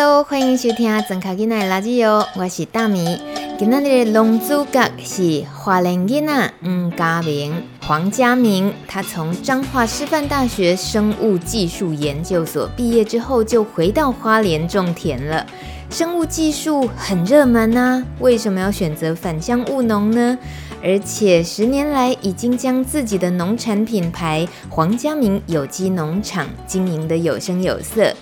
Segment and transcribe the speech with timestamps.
[0.00, 3.18] Hello，欢迎收听《庄卡囡仔的垃圾哦》，我是大米。
[3.58, 8.72] 今天的龙主角是花莲囡仔黄家明，黄家明。
[8.86, 15.44] 他从彰化师范大学生物技术研究所毕业之后，就回到花莲种田了。
[15.90, 20.38] 生物技术很热门啊，为什么要选择返乡务农呢？
[20.80, 28.14] 而且十年来已经将自己的农产品牌黄家明有机农场经营得有声有色。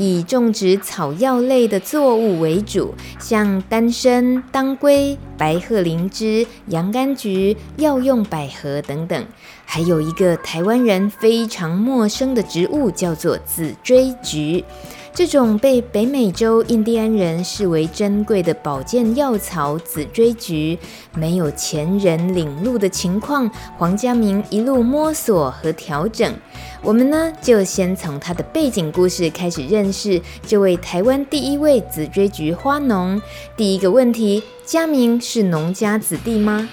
[0.00, 9.26] 以种植草药类的作物为主，像丹参、当归、白鹤灵芝、洋甘菊、药用百合等等，
[9.66, 14.64] 还有一个台湾人非常陌生的植物，叫做紫锥菊。
[15.12, 20.78] 这种被北美洲印第安人视为珍贵的保健药草紫锥菊，
[21.14, 26.32] 没有前人领路的情况，黄家明一路摸索和调整。
[26.80, 33.20] 我们呢，就先从他的背景故事开始认识这位台湾第一位紫锥菊花农。
[33.56, 36.66] 第一个问题：家明是农家子弟吗？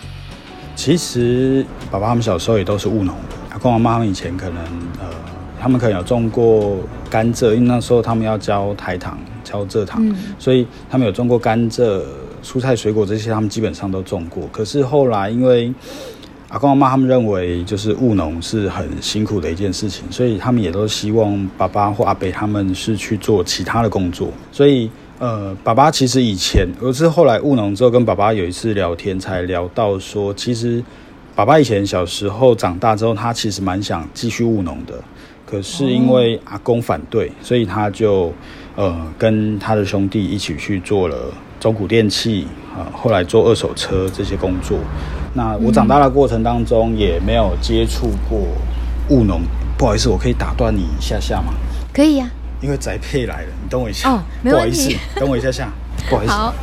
[0.75, 3.35] 其实，爸爸他们小时候也都是务农的。
[3.49, 4.63] 阿公阿妈他们以前可能
[5.01, 5.26] 呃。
[5.59, 6.77] 他们可能有种过
[7.09, 12.01] 甘蔗，因为那时候他们要交台糖、交蔗糖，嗯、所以他们有种过甘蔗、
[12.43, 14.47] 蔬菜、水果这些，他们基本上都种过。
[14.51, 15.73] 可是后来，因为
[16.49, 24.29] 阿公阿妈他们认为，就是务农是很辛苦的一件事情，所以他们也都希望爸爸或阿伯他们是去做其他的工作。
[24.51, 24.89] 所以，
[25.19, 30.81] 呃，爸爸其实以前，我是后来务农之后，跟爸爸有一次聊天，才聊到说，其实
[31.35, 34.93] 爸爸以前小时候长大之后，他其实蛮想继续务农的。
[35.49, 38.33] 可是因为阿公反对，所以他就
[38.75, 41.15] 呃跟他的兄弟一起去做了
[41.57, 44.77] 中古电器啊、呃，后来做二手车这些工作。
[45.33, 48.39] 那我长大的过程当中也没有接触过
[49.09, 49.41] 务农。
[49.77, 51.53] 不好意思，我可以打断你一下下吗？
[51.93, 52.59] 可以呀、啊。
[52.59, 54.11] 因为宅配来了，你等我一下。
[54.11, 54.75] 哦，没问题。
[54.75, 55.71] 不好意思，等我一下下。
[56.09, 56.31] 不好意思。
[56.33, 56.53] 好。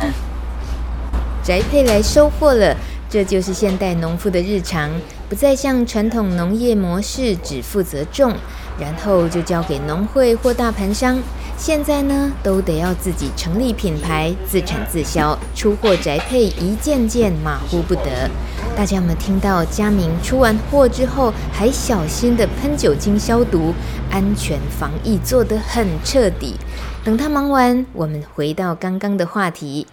[1.44, 2.76] 宅配来收货了。
[3.10, 4.90] 这就是现代农夫的日常，
[5.32, 8.34] 不再像传统农业模式只负责种，
[8.78, 11.18] 然后就交给农会或大盘商。
[11.56, 18.28] 现在呢，都得要自己成立品牌，自产自销，出货宅配一件件马虎不得。
[18.76, 19.64] 大家有没有听到？
[19.64, 23.72] 佳明出完货之后，还小心地喷酒精消毒，
[24.10, 26.56] 安全防疫做得很彻底。
[27.02, 29.86] 等他忙完，我们回到刚刚的话题。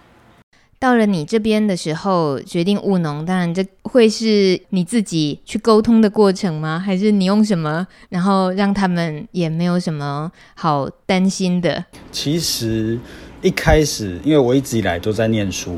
[0.80, 6.78] 到了你这边的时候，决定务农，当然这会是你自己去沟通的过程吗？
[6.78, 11.84] 还是你用什么，然后让他们也没有什么好担心的？
[12.10, 12.98] 其实
[13.42, 15.76] 一开始，因为我一直以来都在念书，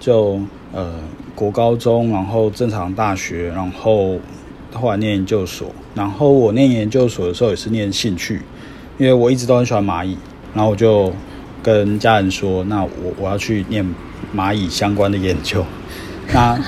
[0.00, 0.40] 就
[0.72, 0.92] 呃
[1.36, 4.18] 国高中，然后正常大学，然后
[4.72, 8.42] 后来念研究所，然后我念研究所的时候也是念兴趣，
[8.98, 10.18] 因为我一直都很喜欢蚂蚁，
[10.52, 11.12] 然后我就
[11.62, 13.86] 跟家人说，那我我要去念。
[14.34, 15.64] 蚂蚁相关的研究，
[16.32, 16.58] 那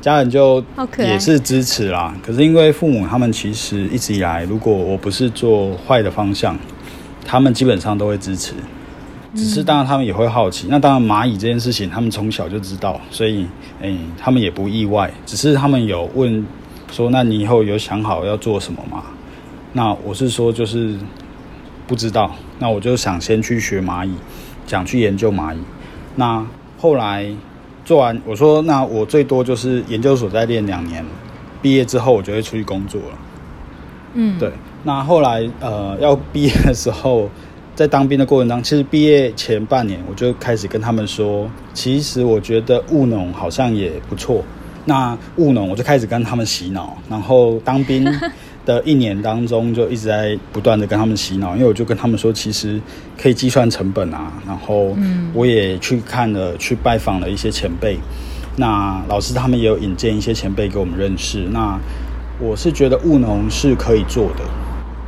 [0.00, 0.64] 家人就
[0.98, 2.14] 也是支持啦。
[2.22, 6.58] 可是因为父母他们其实一直以来，如果我不是做坏的方向，
[7.24, 8.52] 他们基本上都会支持。
[9.34, 10.66] 只是当然他们也会好奇。
[10.70, 13.46] 那当然蚂蚁这件事情，他们从小就知道，所以
[13.82, 15.12] 诶，他们也不意外。
[15.26, 16.42] 只是他们有问
[16.90, 19.02] 说：“那你以后有想好要做什么吗？”
[19.74, 20.96] 那我是说就是
[21.86, 22.34] 不知道。
[22.58, 24.14] 那我就想先去学蚂蚁，
[24.66, 25.58] 想去研究蚂蚁。
[26.14, 26.42] 那
[26.86, 27.26] 后来
[27.84, 31.04] 做完，我说那我最多就是研究所再练两年，
[31.60, 33.18] 毕业之后我就会出去工作了。
[34.14, 34.52] 嗯，对。
[34.84, 37.28] 那后来呃要毕业的时候，
[37.74, 44.44] 在当兵的过程当中，其实毕业前半年我就开始跟他们说，其实我觉得务农好像也不错。
[44.84, 48.08] 那务农我就开始跟他们洗脑，然后当兵。
[48.66, 52.78] 的一年当中，就一直在不断的跟他们洗脑，因为我就跟他们说，其实
[53.16, 54.32] 可以计算成本啊。
[54.46, 54.94] 然后，
[55.32, 57.96] 我也去看了，去拜访了一些前辈。
[58.56, 61.46] 那老师他们也有引荐一些前辈给我们认识。
[61.52, 61.78] 那
[62.40, 64.44] 我是觉得务农是可以做的。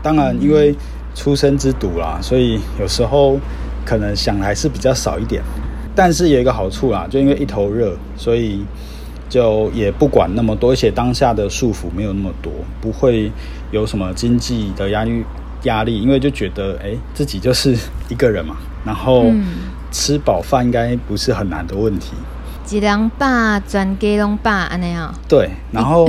[0.02, 0.74] 当然，因为
[1.14, 3.38] 出生之犊啦，所以有时候
[3.84, 5.42] 可能想来是比较少一点。
[5.96, 8.64] 但是有一个好处啦，就因为一头热，所以。
[9.28, 13.30] 就也不管那么多，而且当下的束缚没有那么多，不会
[13.70, 15.24] 有什么经济的压力，
[15.64, 17.76] 压力，因为就觉得哎、欸，自己就是
[18.08, 19.26] 一个人嘛，然后
[19.90, 22.12] 吃饱饭应该不是很难的问题。
[22.64, 25.14] 几两把转给两把安尼啊？
[25.26, 26.06] 对，然后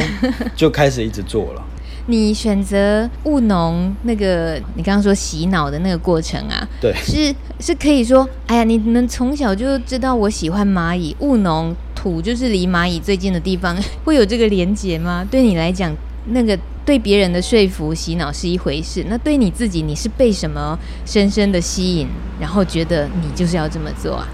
[0.56, 1.63] 就开始一直做了。
[2.10, 15.24] 你选择务农那个，你刚刚说洗脑的那个过程啊，对，是是可以说，哎呀，你们从小就知道我喜欢蚂蚁，务农土就是离蚂蚁最近的地方，会有这个连结吗？
[15.30, 15.96] 对你来讲，
[16.30, 20.76] 那个对别人的说服洗脑是一回事，那对你自己，你是被什么
[21.06, 22.08] 深深的吸引，
[22.42, 24.28] 然后觉得你就是要这么做啊？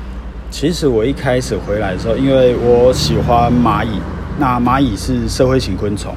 [0.50, 4.00] 其实我一开始回来的时候，因为我喜欢蚂蚁，
[4.40, 6.16] 那蚂蚁是社会型昆虫。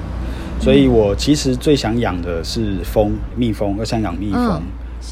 [0.61, 4.61] 所以我其实最想养的是蜂，蜜蜂，我想养蜜蜂。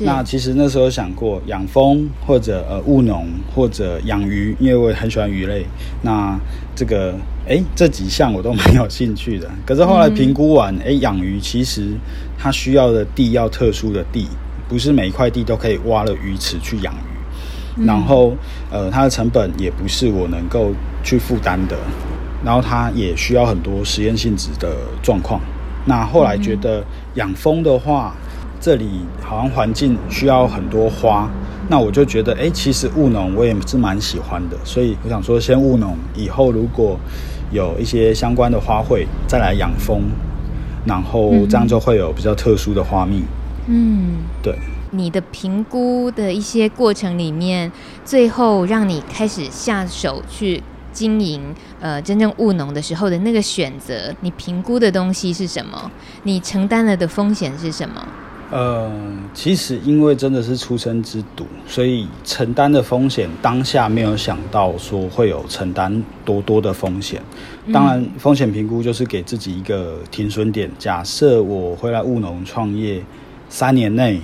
[0.01, 5.65] 嗯、那其实那时候想过养蜂，或者呃务农，或者养鱼，因为我也很喜欢鱼类。
[6.03, 6.39] 那
[6.75, 7.15] 这个
[7.49, 9.49] 哎，这几项我都蛮有兴趣的。
[9.65, 11.93] 可是后来评估完，哎、嗯，养鱼其实
[12.37, 14.27] 它需要的地要特殊的地，
[14.69, 17.79] 不是每一块地都可以挖了鱼池去养鱼。
[17.79, 18.35] 嗯、然后
[18.71, 20.73] 呃，它的成本也不是我能够
[21.05, 21.77] 去负担的。
[22.47, 25.41] 然后它也需要很多实验性质的状况。
[25.85, 26.85] 那后来觉得
[27.15, 28.15] 养蜂的话，
[28.61, 31.29] 这里好像环境需要很多花。
[31.69, 34.57] 那我就觉得，哎，其实务农我也是蛮喜欢的。
[34.63, 36.97] 所以我想说，先务农，以后如果
[37.51, 40.03] 有一些相关的花卉，再来养蜂，
[40.85, 43.25] 然后这样就会有比较特殊的花蜜。
[43.67, 44.57] 嗯，对。
[44.93, 47.73] 你的评估的一些过程里面，
[48.05, 50.63] 最后让你开始下手去。
[50.97, 55.91] 经营呃，真正务农的时候的那个选择，你评估的东西是什么？
[56.23, 58.09] 你承担了的风险是什么？
[58.51, 58.91] 呃，
[59.35, 67.21] 其实因为真的是出生之犊，所以承担的风险当下没有想到说会有承担多多的风险。
[67.73, 70.71] 当然，风险评估就是给自己一个停损点。
[70.79, 73.03] 假设我回来务农创业
[73.51, 74.21] 三年内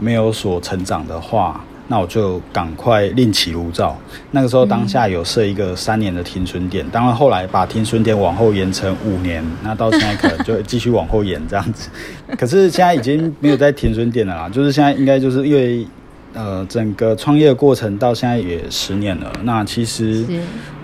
[0.00, 1.62] 没有所成长的话。
[1.88, 3.96] 那我就赶快另起炉灶。
[4.30, 11.88] 那个时候当下有设一个三年的停损点，当然后来把停损点往后延成五年，那到现在可能就继续往后延这样子。
[12.38, 15.86] 可是现在已经没有在停损点了啦，就是现在应该就是因为
[16.34, 20.24] 呃整个创业的过程到现在也十年了，那其实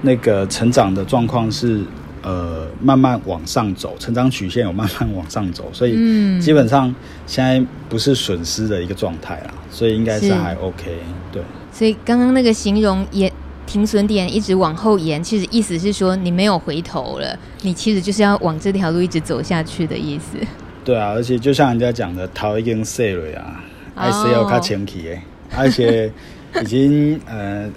[0.02, 1.80] 那个成长的状况是。
[2.22, 6.94] 呃，慢慢往上走，成长曲线有慢慢往上走，所以基本上
[7.26, 10.98] 现在不是损失的一个状态啦，所以应该是还 OK，
[11.32, 11.42] 对。
[11.72, 13.32] 所以刚刚那个形容延
[13.66, 20.38] 停损点一直往后延，其实意思是说你没有回头了，你其实就是要往这条路一直走下去的意思。
[20.84, 23.64] 对啊，而且就像人家讲的，头已经洗了啊，
[23.94, 25.18] 还是要较清气的，
[25.58, 26.12] 而且
[26.60, 27.68] 已经呃。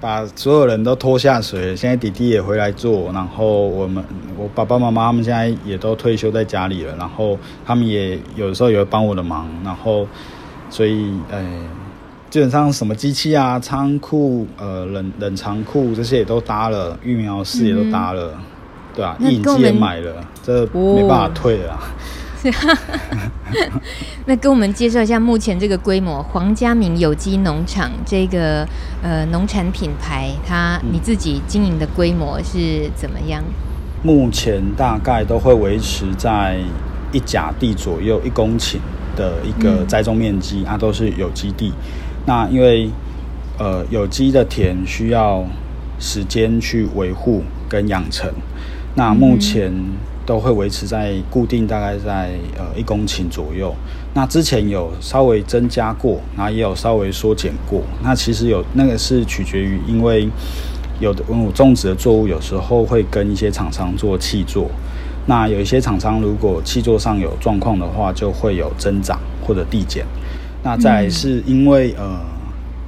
[0.00, 4.02] 把所有人都拖下水，现在弟弟也回来做，然后我们
[4.38, 10.06] 我爸爸妈妈他们现在也都退休在家里了，然后他们也有的时候也会帮我的忙，然后
[10.70, 11.44] 所以呃，
[12.30, 18.42] 基本上什么机器啊、仓库、呃冷冷藏库这些也都搭了，育苗室也都搭了，嗯、
[18.94, 21.74] 对啊，印机也买了，这没办法退了。
[21.74, 21.78] 哦
[24.26, 28.66] 那跟我们介绍一下目前这个规模，黄家明有机农场这个
[29.02, 33.42] 呃农产品牌，它你自己经营的规模是怎么样？
[34.02, 36.56] 目前大概都会维持在
[37.12, 38.76] 一甲地左右，一公顷
[39.14, 41.72] 的一个栽种面积，啊，都是有机地。
[42.24, 42.88] 那因为
[43.58, 45.44] 呃有机的田需要
[45.98, 48.32] 时间去维护跟养成，
[48.94, 49.72] 那目前。
[50.30, 53.74] 都会维持在固定，大概在呃一公顷左右。
[54.14, 57.82] 那之前有稍微增加过，然后也有稍微缩减过。
[58.00, 60.28] 那其实有那个是取决于，因为
[61.00, 64.70] 有的我种植的作物有时候会跟一些厂商做气作。
[65.26, 70.06] 那有一些厂商如果气作上有状况的话，就会有增长或者递减。
[70.62, 72.20] 那再是因为呃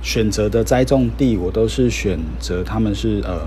[0.00, 3.40] 选择的栽种地，我都是选择他们是呃。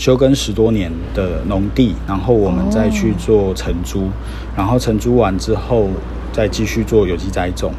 [0.00, 4.08] 休耕十多年的农地，然后我们再去做承租，
[4.56, 5.90] 然后承租完之后
[6.32, 7.70] 再继续做有机栽种。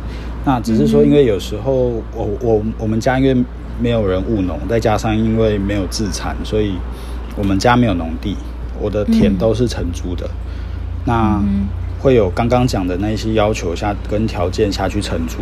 [0.46, 1.74] 那只是说，因为有时候
[2.14, 3.44] 我我我们家因为
[3.82, 6.76] 没有人务农，再加上因为没有自产，所以
[7.36, 8.38] 我们家没有农地，
[8.80, 10.30] 我的田都是承租的。
[11.06, 11.42] 那
[12.00, 15.40] 会有刚刚讲的那些要求下跟条件下去承租。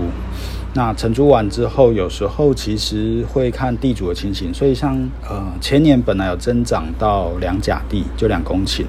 [0.73, 4.95] 那承租完之后，有时候其实会看地主的情形，所以像
[5.27, 8.83] 呃前年本来有增长到两甲地，就两公顷，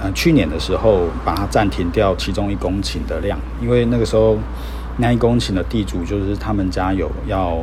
[0.00, 4.38] 呃去年的时候把它暂停掉其中一公顷的量，因为那个时候
[4.96, 7.58] 那一公顷的地主就是他们家有要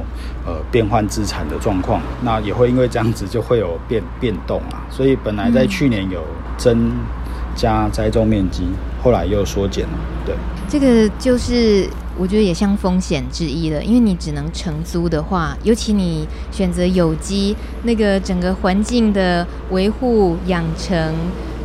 [0.46, 6.24] 呃变换资产的状况，那也会因为这样子就会有变变动啊，所以本来在去年有
[6.56, 6.92] 增
[7.56, 8.62] 加栽种面积，
[9.02, 10.36] 后来又缩减了，对，
[10.70, 11.90] 这个就是。
[12.18, 21.14] 我觉得也像风险之一了，因为你只能承租的话，尤其你选择有机，那个整个环境的维护养成，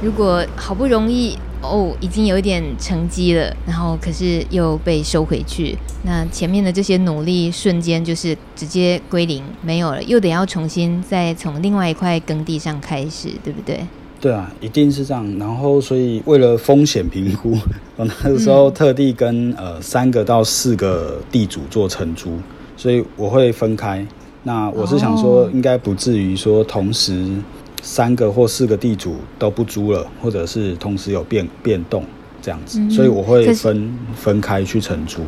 [0.02, 13.87] 如果好不容易哦已经有一点成绩了，然后可是又被收回去，那前面的这些努力瞬间就是直接归零，没有了，又得要重新再从另外一块耕地上开始，对不对？
[14.21, 15.27] 对啊，一定是这样。
[15.39, 17.57] 然后，所以为了风险评估，
[17.97, 22.39] 我那个时候特地跟呃三个到四个地主做承租，
[22.77, 24.07] 所以我会分开。
[24.43, 27.27] 那我是想说，应该不至于说同时
[27.83, 32.05] 三个或四个地主都不租了，或者是同时有变变动
[32.43, 35.23] 这样子，嗯、所以我会分分开去承租。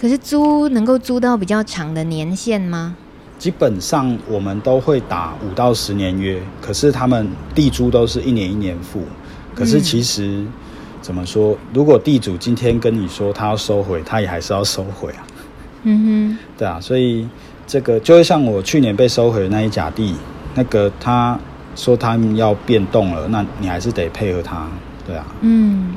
[0.00, 2.96] 可是租能够租到比较长的年限吗？
[3.42, 9.02] 基本上我们都会打五到十年约，可是他们地租都是一年一年付。
[9.52, 10.48] 可是其实、嗯、
[11.00, 15.26] 怎么说，如果地主今天跟你说他要收回，他也还是要收回啊。
[15.82, 17.26] 嗯哼，对啊，所以
[17.66, 20.14] 这个就会像我去年被收回的那一甲地，
[20.54, 21.36] 那个他
[21.74, 24.68] 说他们要变动了，那你还是得配合他，
[25.04, 25.26] 对啊。
[25.40, 25.94] 嗯。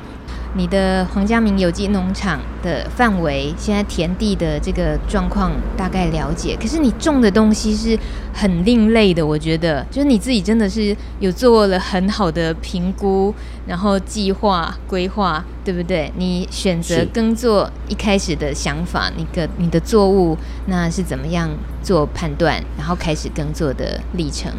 [0.57, 6.57] 你的黄家明有机农场的范围，现在田地的这个状况大概了解。
[6.59, 7.97] 可是你种的东西是
[8.33, 13.33] 很另类的，我觉得，就是你自己真的是有做了很好的评估，
[13.67, 16.09] 然后计划规划，对不对？
[16.17, 21.50] 你选择耕作一开始的想法，你个你的作物那是怎么样
[21.83, 24.50] 做判断，然后开始耕作的历程？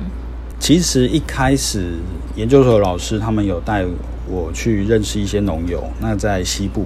[0.58, 1.94] 其实一开始
[2.34, 3.84] 研究所老师他们有带
[4.28, 6.85] 我去认识一些农友，那在西部，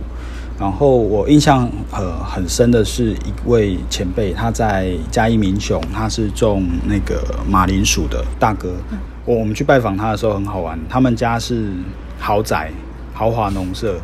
[0.59, 8.75] 然后我印象呃很深的是一位前辈，他在嘉义民雄，他是种那个马铃薯的大哥。
[9.25, 11.70] 我我们去拜访他的时候很好玩，他们家是
[12.18, 12.70] 豪宅
[13.14, 13.99] 豪华农舍，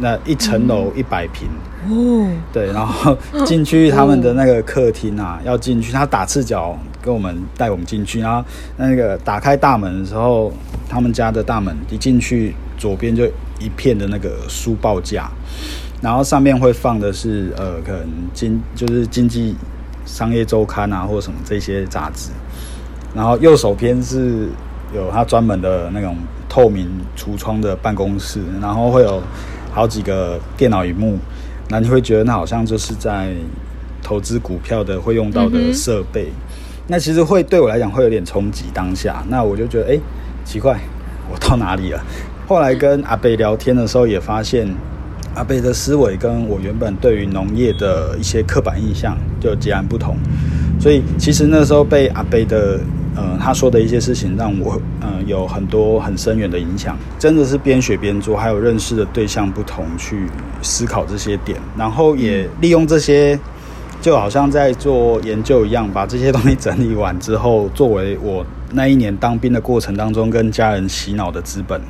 [0.00, 1.48] 那一层楼一百平
[1.88, 6.78] 哦，对，然后进去他们的那个客厅啊， 要进去他打赤脚。
[7.02, 8.44] 跟我们带我们进去，然后
[8.76, 10.52] 那个打开大门的时候，
[10.86, 13.24] 他们家的大门一进去，左边就
[13.60, 15.30] 一片的那个书报架，
[16.02, 19.54] 然后上面会放的是呃，可能经就是经济
[20.04, 22.30] 商业周刊啊，或什么这些杂志，
[23.14, 24.48] 然后右手边是
[24.94, 26.16] 有他专门的那种
[26.48, 29.22] 透明橱窗的办公室，然后会有
[29.70, 31.18] 好几个电脑荧幕，
[31.68, 33.34] 那你会觉得那好像就是在
[34.02, 36.24] 投资股票的会用到的设备。
[36.24, 36.48] 嗯
[36.92, 40.00] 那其实会对我来讲会有点冲击当下，那我就觉得哎、欸，
[40.44, 40.76] 奇怪，
[41.30, 42.04] 我到哪里了？
[42.50, 44.68] 后来跟阿贝聊天的时候，也发现
[45.36, 50.16] 阿贝的思维跟我原本对于农业的一些刻板印象就截然不同。
[50.80, 52.80] 所以其实那时候被阿贝的
[53.14, 56.98] 呃他说的一些事情，让我呃有很多很深远的影响。
[57.20, 60.26] 真的是边学边做，还有认识的对象不同，去
[60.60, 63.38] 思考这些点，然后也利用这些。
[64.00, 71.80] 就好像在做研究一样，把这些东西整理完之后，作为我那一年当兵的过程当中跟家人洗脑的资本。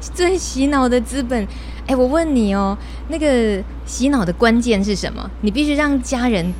[0.00, 1.46] 最洗脑的资本，
[1.86, 2.76] 哎，我问你哦，
[3.08, 5.30] 那个洗脑的关键是什么？
[5.42, 6.52] 你必须让家人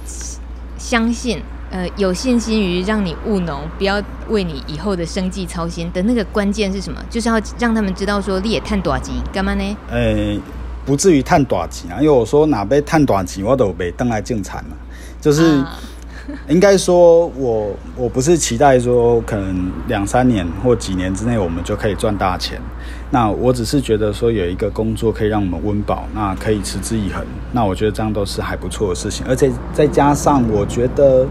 [0.79, 7.05] 相信，呃，有信心于让你务农，不要为你以后的生计操心的那个关键是什么？
[7.11, 9.77] 就是要让他们知道说你也赚大钱，干嘛呢？
[9.91, 10.39] 哎，
[10.87, 14.77] 不至于赚大钱啊，因为我说哪边赚大钱，我都没登来进产了。
[15.25, 15.65] 就是
[16.49, 22.61] 应该说，我我不是期待说，可能两三年或几年之内我们就可以赚大钱。
[23.11, 27.25] 那我只是觉得说，有一个工作可以让我们温饱，那可以持之以恒。
[27.53, 29.25] 那我觉得这样都是还不错的事情。
[29.27, 31.27] 而且再加上，我觉得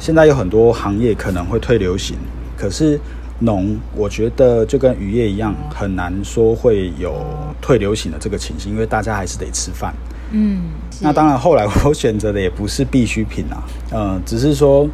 [0.00, 2.16] 现在有很多行业可能会退流行，
[2.56, 2.98] 可是
[3.38, 7.14] 农，我觉得就跟渔业一样，很难说会有
[7.60, 9.94] 退流行的这个情形，因为大家还是得吃饭。
[10.30, 10.62] 嗯，
[11.00, 14.88] 那当然，后来我选择的也不是必需品啊， 呃，只是说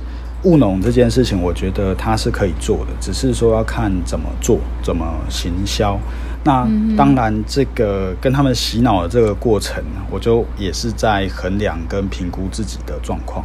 [0.45, 5.99] 务农这件事情，我觉得它是可以做的，只是说要看怎么做，怎么行销。
[6.45, 6.67] 那
[6.97, 13.45] 当然，这个跟他们洗脑的这个过程，我就也是在衡量跟评估自己的状况，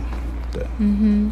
[0.51, 1.31] 对，嗯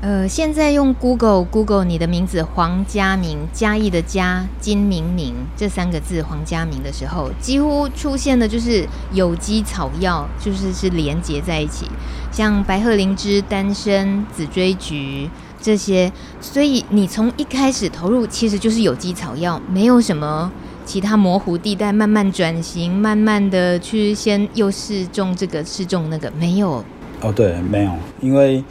[0.00, 11.86] 呃，现在用 Google Google 你的名字黄家明，嘉义的嘉，金明明这三个字黄家明的时候，几乎出现的就是有机草药，就是是连接在一起，
[12.30, 15.28] 像白鹤灵芝、丹参、紫锥菊
[15.60, 20.52] 这些，所以你从一开始投入其实就是有机草药，没有什么
[20.86, 26.84] 其他模糊地带，慢慢转型，慢慢的去先又试种这个试种那个，没有。
[27.20, 28.62] 哦，对，没有，因为。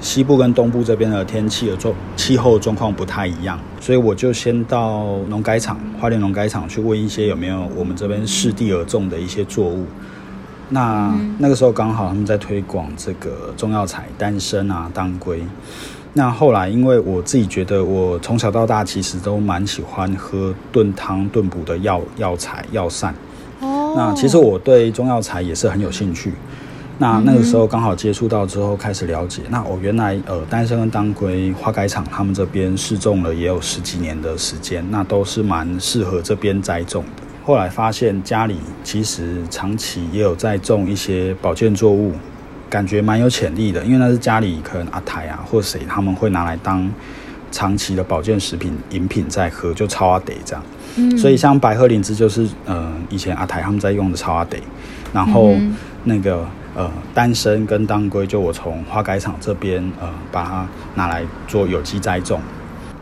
[0.00, 9.84] 西部跟东部这边的天气的状气候状况不太一样，所以我就先到农改场花莲农改场去问一些有没有我们这边适地而种的一些作物。
[10.70, 15.42] 那、嗯、那个时候刚好他们在推广这个中药材丹参啊、当归。
[16.12, 23.14] 那后来因为我自己觉得我从小到大其实都蛮喜欢喝炖汤炖补的药药材药膳。
[23.60, 23.94] 哦。
[23.96, 26.32] 那其实我对中药材也是很有兴趣。
[27.00, 29.42] 那那个时候刚好接触到之后开始了解。
[29.48, 37.22] 那我原来呃丹参跟当归花改厂他们这边试种了也有十几年的时间，那都是蛮适合这边栽种的。
[37.44, 42.12] 后来发现家里其实长期也有在种一些保健作物，
[42.68, 46.90] 感觉蛮有潜力的，因为那是家里可能阿台啊或谁他们会拿来当
[47.50, 50.62] 长期的保健食品饮品在喝，就超阿得这样。
[50.96, 51.16] 嗯。
[51.16, 54.58] 所以像百合灵芝就是呃以前阿台他们在用的超阿得，
[55.14, 55.54] 然后
[56.04, 56.44] 那个
[56.78, 62.40] 呃丹参跟当归就我从花改场这边呃把它拿来做有机栽种。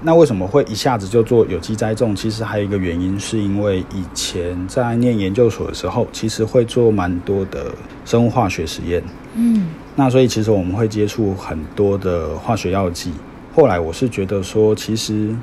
[0.02, 2.14] 那为什么会一下子就做有机栽种？
[2.14, 7.73] 其实还有一个原因，是因为以前在念研究所的时候，其实会做蛮多的
[8.04, 9.02] 生物化学实验。
[9.35, 13.11] 嗯，那所以其实我们会接触很多的化学药剂。
[13.54, 15.35] 后来我是觉得说，其实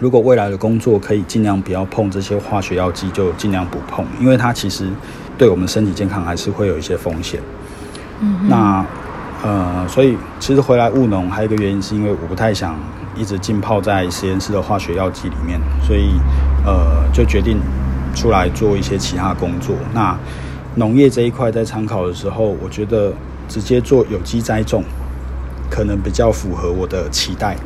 [0.00, 4.88] 如果未来的工作可以尽量不要碰这些化学药剂，就尽量不碰，因为它其实
[5.38, 7.40] 对我们身体健康还是会有一些风险。
[8.20, 8.84] 嗯，那
[9.42, 12.74] 呃，所以其实回来务农还有一个原因，是因为我不太想。
[13.16, 16.12] 一直浸泡在实验室的化学药剂里面，所以
[16.64, 17.58] 呃就决定
[18.14, 19.74] 出来做一些其他工作。
[19.92, 20.16] 那
[20.76, 23.12] 农业这一块在参考的时候，我觉得
[23.48, 24.84] 直接做有机栽种
[25.68, 27.56] 可能比较符合我的期待。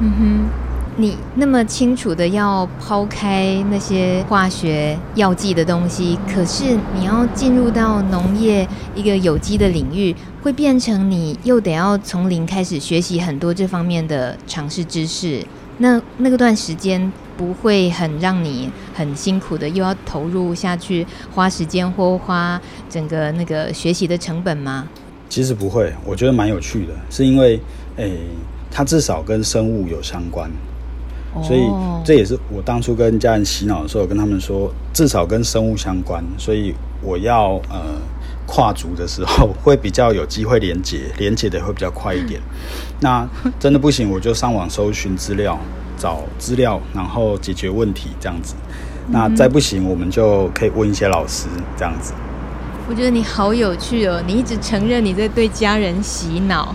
[0.00, 0.61] 嗯哼。
[0.96, 15.42] 你那么清楚的要抛开那些化学药剂的东西，可是你要进入到农业一个有机的领域，会变成你又得要从零开始学习很多这方面的常识知识。
[15.78, 24.86] 那那个段时间不会很让你很辛苦的，又要投入下去，花时间或花整个那个学习的成本吗？
[25.30, 27.58] 其实不会，我觉得蛮有趣的，是因为
[27.96, 28.18] 诶，
[28.70, 30.50] 它至少跟生物有相关。
[31.42, 31.62] 所以
[32.04, 36.22] 这也是我当初跟家人洗脑的时候，跟他们说，至少跟生物相关。
[36.36, 37.96] 所以我要呃
[38.46, 42.38] 跨足的时候，会比较有机会连接，连接的会比较快一点。
[43.00, 43.26] 那
[43.58, 45.58] 真的不行，我就上网搜寻资料，
[45.96, 48.54] 找资料，然后解决问题这样子。
[49.08, 51.46] 那再不行，我们就可以问一些老师
[51.78, 52.12] 这样子。
[52.88, 56.74] 我觉得你好有趣哦，你一直承认你在对家人洗脑。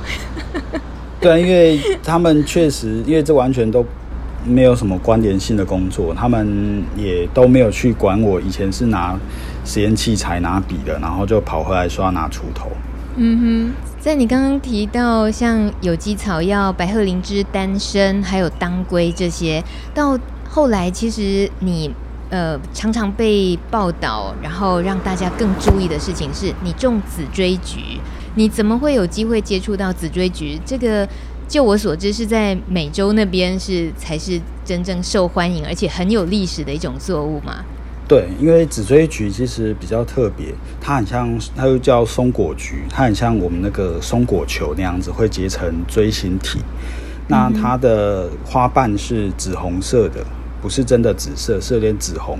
[1.22, 3.86] 对，因为他们确实，因为这完全都。
[4.48, 8.40] 没有什么关联性的工作，他们也都没有去管我。
[8.40, 9.18] 以前是拿
[9.66, 12.70] 实验器材、拿笔的，然后就跑回来说要拿锄头。
[13.18, 20.18] 嗯哼，在你刚刚提到像有机草药、白鹤灵芝、丹参，还有当归这些，到
[20.50, 21.94] 后来其实你
[22.30, 28.00] 呃常常被报道，然后让大家更注意的事情是你种紫锥菊，
[28.36, 31.08] 你怎么会有机会接触到紫锥菊这个？
[31.48, 37.64] 就我所知，是在美洲那边是才是真正受欢迎，而且很有历史的一种作物嘛。
[38.08, 46.60] 对，因为紫锥菊其实比较特别，它很像，它又叫松果菊，它很像我们那个松果球那样子，会结成锥形体。
[47.28, 50.26] 那它的花瓣是紫红色的，
[50.62, 52.40] 不是真的紫色，是有点紫红。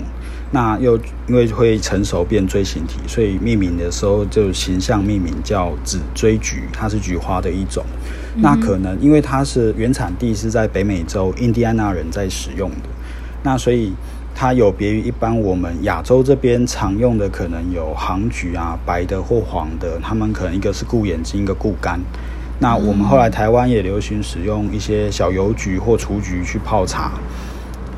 [0.50, 7.84] 那又因为会成熟变锥形体，所以命名的时候就形象命名叫紫锥菊，它是菊花的一种。
[8.36, 12.88] 那可能因为它是原产地是在北美洲印第安纳人在使用的，
[13.42, 13.92] 那所以
[14.34, 21.98] 它有别于一般我们亚洲这边常用的，可能有杭菊啊，白的或黄的，他们可能一个是顾眼睛，一个顾肝。
[22.60, 27.12] 那我们后来台湾也流行使用一些小油菊或雏菊去泡茶。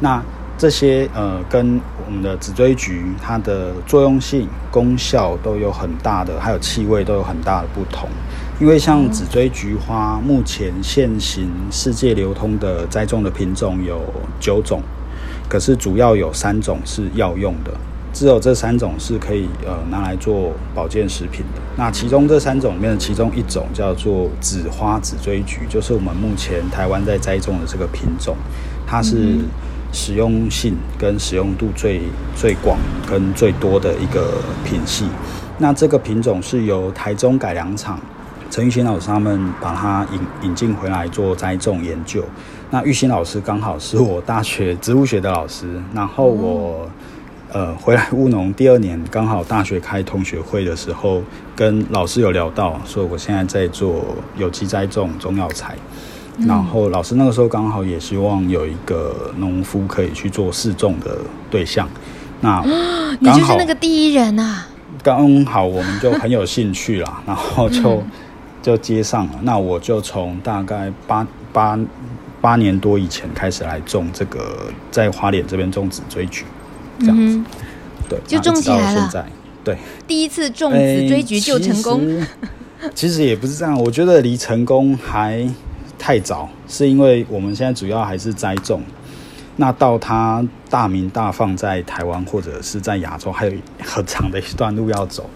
[0.01, 0.23] 那
[0.57, 8.09] 这些呃，跟我们的紫锥菊它的作用性、功效都有很大的，还有气味都有很大的不同。
[8.61, 14.03] 因为像紫锥菊花，目前现行世界流通的栽种的品种有
[14.39, 14.83] 九种，
[15.49, 17.73] 可是主要有三种是药用的，
[18.13, 21.63] 只有这三种是可以呃拿来做保健食品的。
[21.75, 28.37] 那其中这三种里面的其中一种叫做紫花紫锥菊，就是我们目前台湾在栽种的这个品种，
[28.87, 29.39] 它是
[29.91, 32.03] 使用性跟使用度最
[32.37, 34.35] 最广跟最多的一个
[34.67, 35.07] 品系。
[35.57, 37.99] 那这个品种是由台中改良场。
[38.51, 42.25] 陈玉新老师他们把它引引进回来做栽种研究。
[42.71, 46.91] 那玉新老师刚好是我大学植物学的老师，然后我
[47.53, 51.23] 呃回来务农第二年，刚好大学开同学会的时候，
[51.55, 54.05] 跟老师有聊到，说我现在在做
[54.37, 55.77] 有机栽种中药材。
[56.47, 61.19] 然后老师那个时候刚好也希望有一个农夫可以去做试种的
[61.51, 61.89] 对象。
[62.41, 62.65] 那
[63.21, 64.67] 你就是那个第一人啊！
[65.03, 68.11] 刚好我们就很有兴趣啦，然后就、嗯、
[68.63, 69.41] 就接上了。
[69.43, 71.79] 那我就从大概八八
[72.41, 76.45] 八年多以前开始来种这个，在花莲这边种紫锥菊，
[77.01, 77.45] 这样子，嗯、
[78.09, 79.27] 对，就种起来了。
[79.63, 82.01] 对，第一次种紫锥菊就成功。
[82.01, 82.27] 欸
[82.95, 85.47] 其实也不是这样，我觉得离成功还
[85.99, 88.83] 太早，是因为我们现在主要还是栽种，
[89.57, 95.29] 那到它大名大放在台湾或者是在亚洲，还有很长的一段路要走，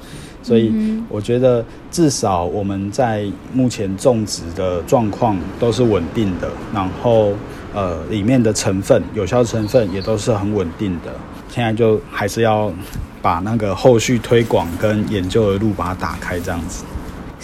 [0.45, 0.73] 所以
[1.09, 7.33] 我觉得至少我们在目前种植的状况都是稳定的，然后
[7.75, 11.11] 呃里面的成分有效成分也都是很稳定的，
[11.49, 12.71] 现在就还是要
[13.23, 16.85] 把那个后续推广跟研究的路把它打开，这样子。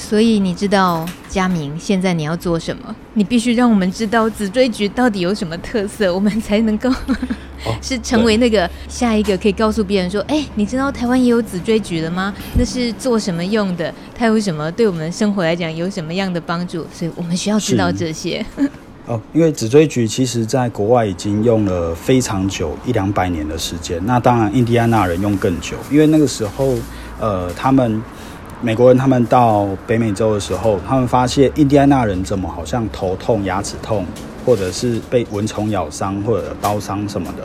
[0.00, 2.96] 所以你知道佳明现在你要做什么？
[3.12, 6.88] 你必须让我们知道紫锥菊到底有什么特色，我们才能够、
[7.64, 12.34] 哦、是成为那个下一个可以告诉别人说：“哎、欸，你知道台湾也有紫锥菊了吗？
[12.58, 13.94] 那是做什么用的？
[14.14, 18.44] 它有什么对我们的生活来讲有什么样的帮助？”所以我们需要知道这些。
[19.06, 24.00] 哦，因为紫锥菊其实在国外已经用了非常久，一两百年的时间。
[24.06, 26.74] 那当然，印第安纳人用更久，因为那个时候，
[27.20, 28.02] 呃，他们。
[28.62, 34.04] 美国人他们到北美洲的时候，他们发现印第安纳人怎么好像头痛、牙齿痛，
[34.44, 37.44] 或者是被蚊虫咬伤或者刀伤什么的，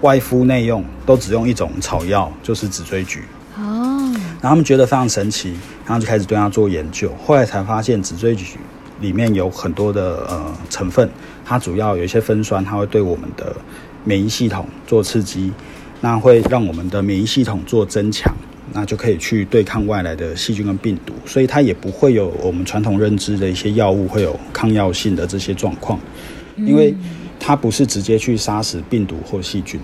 [0.00, 3.24] 外敷内用都只用一种草药，就是紫锥菊。
[3.58, 7.12] 哦，然后他们觉得非常神奇，然后就开始对它做研究。
[7.26, 8.56] 后来才发现紫锥菊
[9.00, 11.06] 里面有很多的呃成分，
[11.44, 13.54] 它主要有一些酚酸，它会对我们的
[14.02, 15.52] 免疫系统做刺激，
[16.00, 18.34] 那会让我们的免疫系统做增强。
[18.72, 25.98] 那就可以去对抗外来的细菌跟病毒，所以它也不会有我们传统认知的一些药物会有抗药性的这些状况，
[26.56, 26.94] 因为
[27.38, 29.78] 它不是直接去杀死病毒或细菌，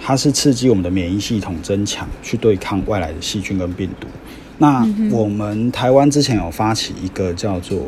[0.00, 4.06] 它是刺激我们的免疫系统增强，去对抗外来的细菌跟病毒。
[4.58, 7.78] 那我们台湾之前有发起一个叫做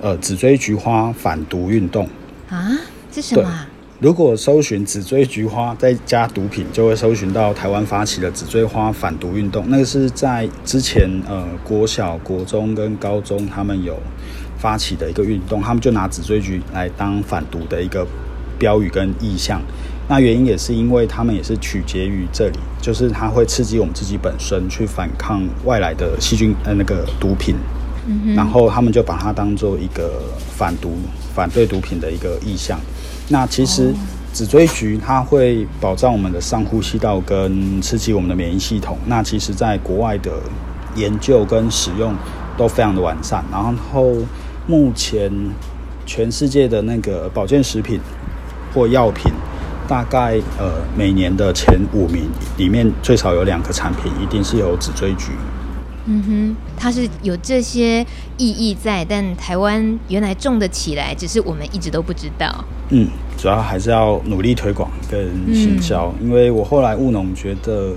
[0.00, 2.08] 呃紫锥菊花反毒运动
[2.48, 2.70] 啊，
[3.10, 3.66] 这什么？
[3.98, 9.64] 如果搜寻紫锥菊花再加毒品，就会搜寻到台湾发起的紫锥花反毒运动。
[9.68, 13.98] 那个是在之前呃国小、国中跟高中他们有
[14.58, 18.06] 发起的一个运动，他们就拿紫锥菊来当反毒的一个
[18.58, 19.62] 标语跟意象。
[20.06, 27.56] 那原因也是因为他们也是取决于这里，就是它会刺激我们自己本身去反抗外来的细菌呃那个毒品，
[28.06, 30.22] 嗯，然后他们就把它当做一个
[30.54, 30.98] 反毒、
[31.34, 32.78] 反对毒品的一个意象。
[33.28, 33.92] 那其实
[34.32, 38.96] 紫锥菊它会保障我们的上呼吸道跟刺激我们的免疫系统。
[39.06, 40.30] 那其实，在国外的
[40.94, 42.14] 研究跟使用
[42.56, 43.44] 都非常的完善。
[43.50, 44.12] 然后
[44.66, 45.30] 目前
[46.04, 48.00] 全世界的那个保健食品
[48.72, 49.32] 或药品，
[49.88, 55.32] 大概呃每年的前五名里面最少有两个产品一定是有紫锥菊。
[56.06, 58.00] 嗯哼，它是有这些
[58.38, 62.64] 意义在，但台湾原来种得起来，只是我们一直都不知道。
[62.90, 67.92] 嗯，主要还是要努力推广跟行销，嗯，因为我后来务农觉得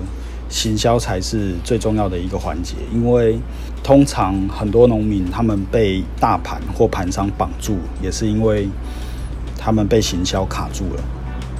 [0.48, 3.38] 行销才是最重要的一个环节，因为
[3.84, 8.68] 通常很多农民他们被大盘或盘商绑住，也是因为
[9.56, 11.02] 他们被行销卡住了。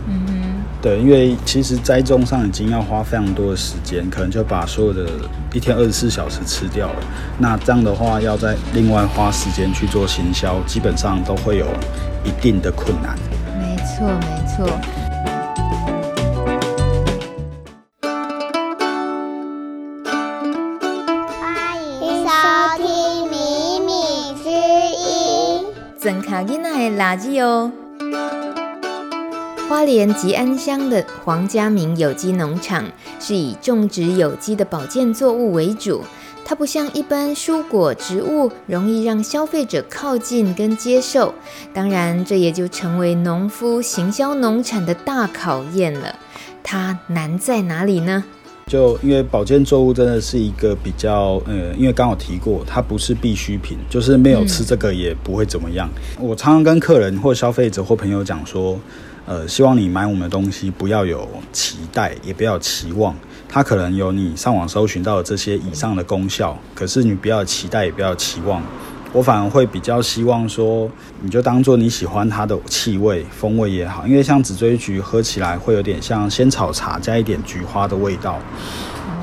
[0.09, 0.40] 嗯哼。
[0.83, 5.07] 对，因为其实栽种上已经要花非常多的时间，可能就把所有的
[5.53, 6.97] 一天二十四小时吃掉了。
[7.39, 11.67] 那这样的话，要再另外花时间去做行销，基本上都会有
[12.25, 13.15] 一定的困难。
[13.59, 14.67] 没错，没错。
[21.43, 22.31] 欢迎收
[22.79, 22.87] 听
[23.29, 23.37] 《米
[23.85, 23.93] 米
[24.43, 25.63] 之音》，
[26.03, 27.71] 整卡囡仔的垃圾哦。
[29.71, 32.85] 花莲吉安乡的黄家明有机农场
[33.21, 36.03] 是以种植有机的保健作物为主，
[36.45, 41.33] 它不像一般蔬果植物容易让消费者靠近跟接受，
[41.73, 46.17] 当然这也就成为农夫行销农产的大考验了。
[46.65, 48.25] 它难在哪里呢？
[48.67, 55.89] 就因为保健作物真的是一个比较，呃，因为刚好提过，它不是必需品，就是没有吃这个也不会怎么样。
[56.19, 56.27] 嗯。
[56.29, 58.77] 我常常跟客人或消费者或朋友讲说。
[59.27, 63.15] 呃，希望你买我们的东西不要有期待，也不要期望。
[63.49, 68.63] 它可能有你上网搜寻到的这些以上的功效，可是你不要期待，也不要期望。
[69.13, 74.07] 我反而会比较希望说，你就当做你喜欢它的气味、风味也好。
[74.07, 78.39] 因为像紫锥菊喝起来会有点像仙草茶加一点菊花的味道。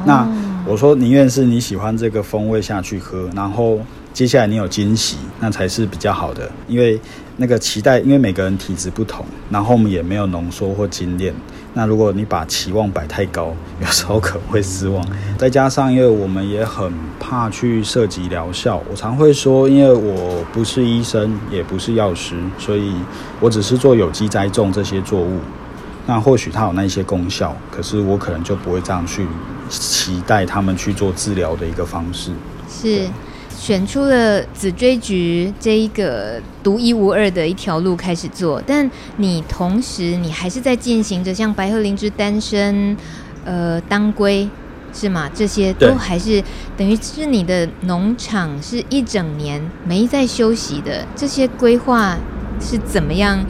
[0.06, 0.28] 那
[0.66, 3.80] 我说宁愿是你喜欢这个风味下去喝，然后。
[4.18, 6.50] 接下来你有惊喜，那才是比较好的。
[6.68, 7.00] 因为
[7.36, 11.32] 那个期待，因为每个人体质不同，然后我们也没有浓缩或精炼。
[11.76, 15.08] 那如果你把期望摆太高，有时候可能会失望。
[15.38, 22.92] 再加上，因为我们也很怕去涉及疗效，我常会说，因为我不是医生，也不是药师，所以
[23.40, 25.38] 我只是做有机栽种这些作物。
[26.08, 29.28] 那或许它有那些功效，可是我可能就不会这样去
[29.70, 32.32] 期待他们去做治疗的一个方式。
[32.68, 33.08] 是。
[33.60, 42.96] 选出了紫锥菊这一个独一无二的一条路开始做，但你同时你还是在进行着像白鹤灵芝、丹参、
[43.44, 44.48] 呃当归
[44.94, 45.30] 是吗？
[45.34, 46.42] 这些都还是
[46.78, 51.04] 等于是你的农场是一整年没在休息的。
[51.16, 52.16] 这些规划
[52.62, 53.44] 是怎么样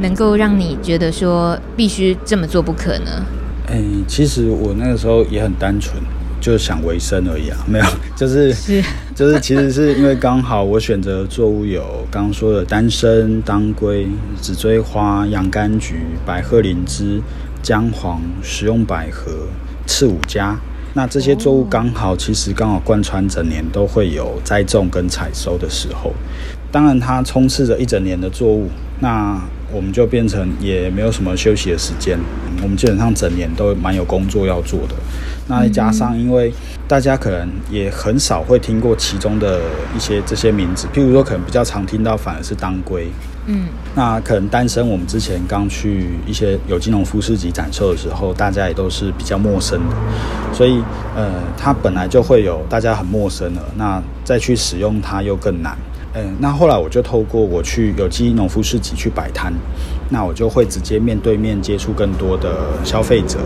[0.00, 3.24] 能够让你觉得说必须这么做不可呢？
[3.68, 5.96] 嗯、欸，其实我那个时候也很单纯。
[6.46, 8.80] 就是想维生而已啊， 没有，就是是。
[9.16, 14.06] 就是，其实是因为刚好我选择作物有刚刚说的丹参、当归、
[14.40, 17.20] 紫锥花、洋甘菊、白鹤灵芝、
[17.62, 19.32] 姜黄、食用百合、
[19.88, 20.56] 刺五加，
[20.94, 26.12] 那这些作物刚好其实刚好贯穿整年都会有栽种跟采收的时候，
[26.76, 28.68] 当然它充斥着一整年的作物，
[29.00, 29.40] 那
[29.72, 32.18] 我们就变成也没有什么休息的时间，
[32.62, 34.94] 我们基本上整年都蛮有工作要做的。
[35.48, 36.52] 那再加上，因为
[36.86, 39.58] 大家可能也很少会听过其中的
[39.96, 43.08] 一些这些名字，譬如说，可能比较常听到反而是当归。
[43.46, 49.96] 嗯，那可能丹参，我们之前刚去一些有金融夫市集展售的时候，大家也都是比较陌生的，
[50.52, 50.82] 所以
[51.16, 55.74] 呃，它本来就会有大家很陌生的，那再去使用它又更难。
[56.18, 59.52] 嗯，那后来我就透过我去有机农夫市集去摆摊，
[60.08, 63.38] 那我就会直接面对面接触更多的消费者。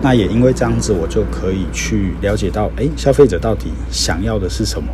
[0.00, 4.88] 那也因为这样子，我就可以去了解到，哎，消费者到底想要的是什么，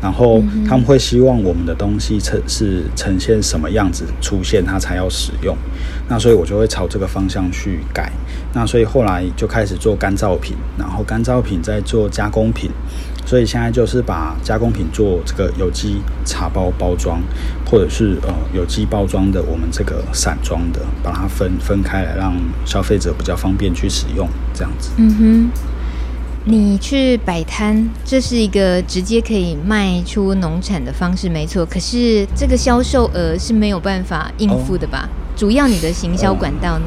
[0.00, 5.56] 然后他们会希望我们的东西呈是呈现什么样子出现，他才要使用。
[6.08, 8.12] 那所以我就会朝这个方向去改。
[8.54, 12.70] 那所以后来就开始做干燥品，然后干燥品再做加工品。
[13.28, 17.20] 所以现在就是把加工品做这个有机茶包包装，
[17.66, 24.92] 或者是呃有机包装的我们这个散装的，把它分分开来，让消费者比较方便去使用，这样子。
[24.96, 25.50] 嗯哼，
[26.46, 31.66] 你去摆摊，这是一个直接可以卖出农产的方式，没错。
[31.66, 35.06] 可是这个销售额是没有办法应付的吧？
[35.06, 36.86] 哦、主要你的行销管道呢？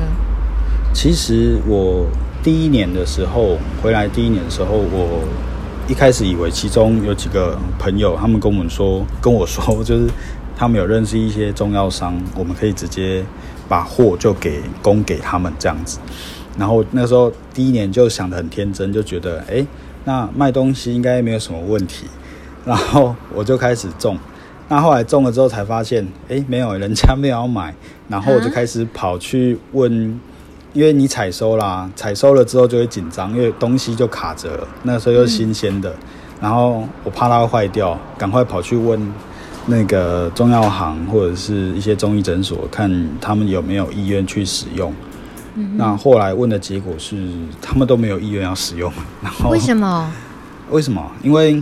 [0.92, 2.08] 其实我
[2.42, 5.24] 第一年的时候回来，第一年的时候我。
[5.92, 10.08] 一开始以为其中有几个朋友，他们跟我们说，跟我说，就是
[10.56, 13.22] 他们有认识一些中药商，我们可以直接
[13.68, 16.00] 把货就给供给他们这样子。
[16.58, 19.68] 然后那时候第一年就想得很天真，就觉得，哎，
[20.06, 22.06] 那卖东西应该没有什么问题。
[22.64, 24.18] 然后我就开始种，
[24.70, 27.76] 那后来种了之后才发现，哎，没有，人家没有买。
[28.08, 30.18] 然后我就开始跑去问。
[30.74, 34.68] 因为你采收啦，采收了之后就会紧张，因为东西就卡着了。
[34.84, 35.96] 那个时候又新鲜的，嗯、
[36.40, 38.98] 然后我怕它会坏掉，赶快跑去问
[39.66, 44.94] 那个中药行或者是一些中医诊所，看他们有没有意愿去使用。
[45.56, 47.28] 嗯、那后来问的结果是，
[47.62, 48.90] 他们都没有意愿要使用。
[49.22, 50.10] 然后为什么？
[50.70, 51.12] 为什么？
[51.22, 51.62] 因为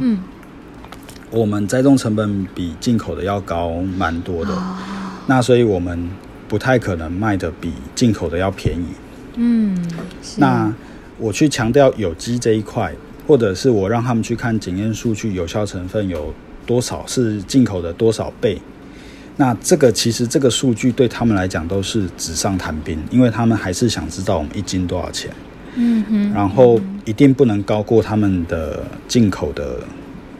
[1.31, 4.77] 我们栽种成本比进口的要高蛮多的，哦、
[5.25, 6.07] 那所以我们。
[6.49, 8.85] 不太可能卖的比进口的要便宜。
[9.35, 9.77] 嗯，
[10.37, 10.73] 那
[11.17, 12.91] 我去强调有机这一块，
[13.27, 16.33] 或者是我让他们去看检验数据，有效成分有
[16.65, 18.59] 多少是进口的多少倍。
[19.37, 25.31] 那这个其实这个数据对他们来讲都是纸上谈兵，因为他们还是想知道我们一斤多少钱。
[25.75, 29.79] 嗯哼，然后一定不能高过他们的进口的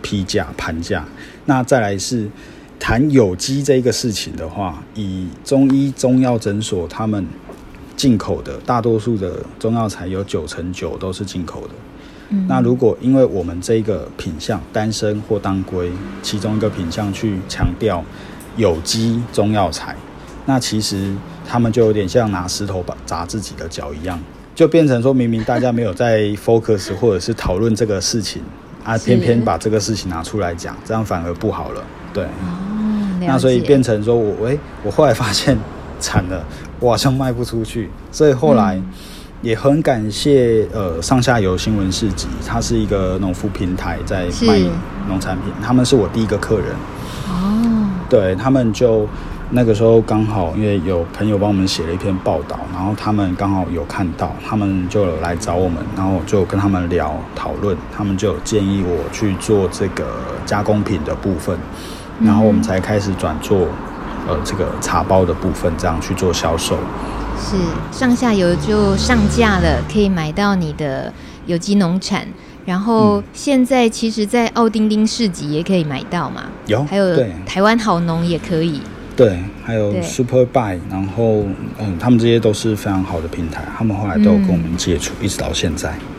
[0.02, 1.06] 批价盘价。
[1.46, 2.28] 那再来是。
[2.80, 7.28] 谈有机这个事情的话，以中医中药诊所他们
[7.96, 11.74] 进口的大多数的中药材有九成九都是进口的。
[12.30, 18.04] 嗯、那如果因为我们这个品相丹参或当归其中一个品相去强调
[18.56, 19.96] 有机中药材，
[20.46, 21.14] 那其实
[21.46, 24.20] 他们就有点像拿石头把砸自己的脚一样，
[24.56, 28.42] 就变成说明明大家没有在 focus 或者是讨论这个事情
[28.84, 31.84] 啊，偏偏把这个事情拿出来讲，这样反而不好了。
[32.14, 32.26] 对。
[33.30, 35.58] 那所以变成说我，哎，我后来发现
[36.00, 36.44] 惨了，
[36.80, 38.82] 我好像卖不出去，所以后来
[39.42, 44.60] 也很感谢呃上下游新闻市集，它是一个农夫平台在卖
[45.08, 46.68] 农产品，他们是我第一个客人。
[47.28, 49.08] 哦，对他们就
[49.52, 60.06] 那个时候刚好因为有朋友帮我们写了一篇报道，然后他们刚好有看到，他们就有来找我们，然后就跟他们聊讨论，他们就建议我去做这个
[60.46, 61.58] 加工品的部分，
[62.24, 63.68] 然后我们才开始转做
[64.28, 66.78] 呃这个茶包的部分，这样去做销售。
[67.38, 67.56] 是
[67.92, 71.12] 上下游就上架了，可以买到你的
[71.46, 72.28] 有机农产。
[72.66, 78.80] 然后现在其实，在奥丁丁市集也可以买到嘛，有，还有台湾好农也可以，
[79.16, 81.46] 对，还有 Super Buy，然后
[81.80, 85.98] 嗯，他们这些都是非常好的平台，他们后来都有跟我们接触，嗯、一直到现在，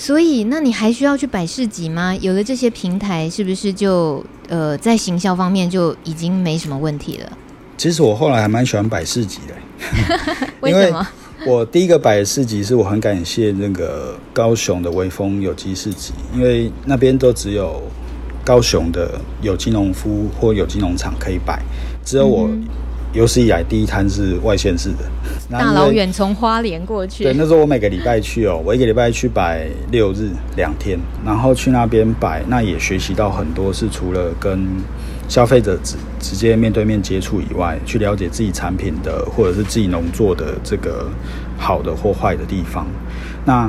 [0.00, 2.16] 所以，那你还需要去摆市集吗？
[2.22, 7.30] 有了这些平台，是不是就呃，在行销方面就已经没什么问题了？
[7.76, 11.06] 其实我后来还蛮喜欢摆市集的， 为什么？
[11.46, 17.82] 我第一个摆的市集是我很感谢那个高雄的微风有机市集，因为那边都只有
[18.42, 21.62] 高雄的有机农夫或有机农场可以摆，
[22.02, 22.48] 只有我
[23.12, 24.98] 有史以来第一摊是外县市的，
[25.50, 27.24] 大老远从花莲过去。
[27.24, 34.64] 对，那时候我每个礼拜去哦，我一个礼拜去摆六日两天，然后去那边摆，那也学习到很多，是除了跟
[35.28, 41.08] 消费者直直接面对面接触以外，去了解自己产品的或者是自己农作的这个
[41.58, 42.86] 好的或坏的地方。
[43.44, 43.68] 那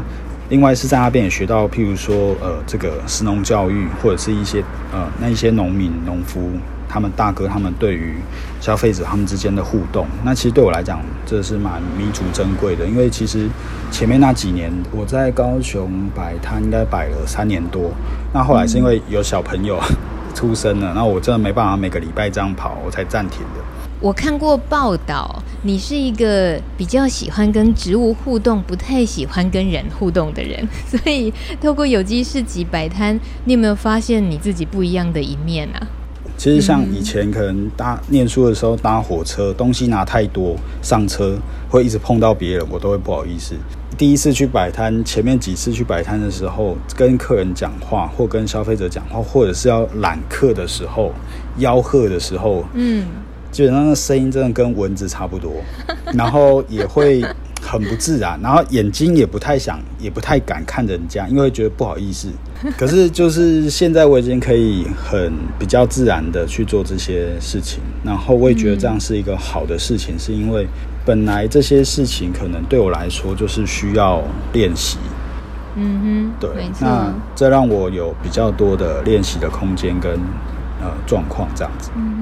[0.50, 4.60] 另外是在那边也学到，譬如说呃这个食农教育，或者是一些
[4.92, 6.52] 呃那一些农民农夫
[6.92, 8.16] 他们大哥他们对于
[8.60, 10.06] 消费者他们之间的互动。
[10.24, 13.48] 那其实对我来讲这是蛮弥足珍贵的，因为其实
[13.90, 17.92] 前面那几年我在高雄摆摊应该摆了三年多，
[18.34, 19.80] 那后来是因为有小朋友。
[20.34, 23.62] 出生了，那我真的没办法每个礼拜这样跑，我才暂停的。
[24.00, 35.86] 我看过报道，你是一个比较喜欢跟植物互动，不太喜欢跟人互动的人，所以透过有机市集摆摊，你有没有发现你自己不一样的一面啊？
[36.42, 41.38] 其实像以前可能搭念书的时候搭火车，东西拿太多，上车
[41.70, 43.54] 会一直碰到别人，我都会不好意思。
[43.96, 51.12] 第一次去摆摊，前面几次去摆摊的时候，跟客人讲话，或跟消费者讲话，或者是要揽客的时候，
[51.60, 53.06] 吆喝的时候，嗯，
[53.52, 55.52] 基本上那声音真的跟蚊子差不多，
[56.12, 57.24] 然后也会
[57.62, 62.28] 很不自然，然后眼睛也不太想，也不太敢看人家，因为觉得不好意思。
[62.78, 70.68] 可是就是现在我已经可以很比较自然的去做这些事情，然后我也觉得这样是一个好的事情，是因为。
[71.04, 74.22] 本来这些事情可能对我来说就是需要
[74.54, 75.00] 练习，
[75.76, 80.12] 嗯哼，对，那这让我有比较多的练习的空间跟
[80.80, 81.90] 呃状况这样子。
[81.96, 82.21] 嗯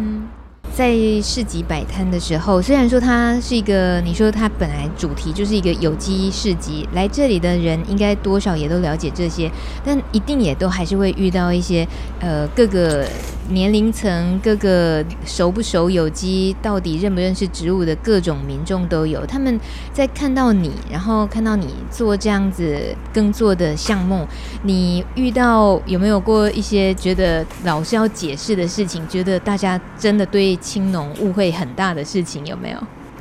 [0.74, 9.52] 在市集摆摊的时候，虽然说它是一个，你说它本来主题就是一个有机市集，来这里的人应该多少也都了解这些，
[9.84, 11.88] 但一定也都还是会遇到一些
[12.20, 13.06] 呃各个
[13.50, 19.26] 年龄层、各个熟不熟有机、到底认不认识植物的各种民众都有。
[19.26, 19.60] 他们
[19.92, 24.26] 在看到你，然后看到你做这样子耕作的项目，
[24.64, 29.06] 你遇到有没有过一些觉得老是要解释的事情？
[29.10, 30.59] 觉得大家真的对？
[30.60, 32.78] 青农误会很大的事情有没有？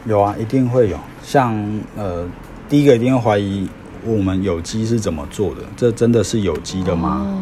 [0.07, 0.98] 有啊，一定会有。
[1.22, 1.55] 像
[1.96, 2.27] 呃，
[2.68, 3.68] 第一个一定会怀疑
[4.05, 7.27] 我们有机是怎么做的，这真的是有机的吗？
[7.27, 7.38] 哦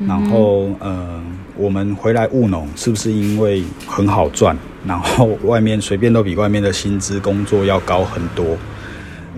[0.00, 1.22] 嗯、然后呃，
[1.56, 4.56] 我们回来务农是不是因为很好赚？
[4.86, 8.44] 然后外面随便都比外面的薪资工作要高很多？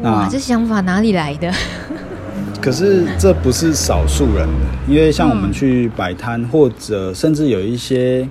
[0.03, 1.53] 哇，那这想法哪里来的？
[2.61, 8.27] 可是这不是少数人的，因为像我们去摆摊，或者甚至有一些。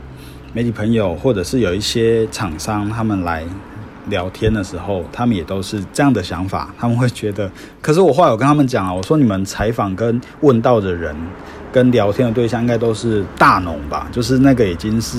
[0.56, 3.44] 媒体朋友，或者是有一些厂商，他们来
[4.08, 6.74] 聊天的时候，他们也都是这样的想法。
[6.78, 11.16] 他们会觉得，可是我后来有跟他们讲啊，我说你们采访跟问到的人，
[11.72, 14.08] 跟聊天的对象，应该都是大农吧？
[14.12, 15.18] 就是那个已经是。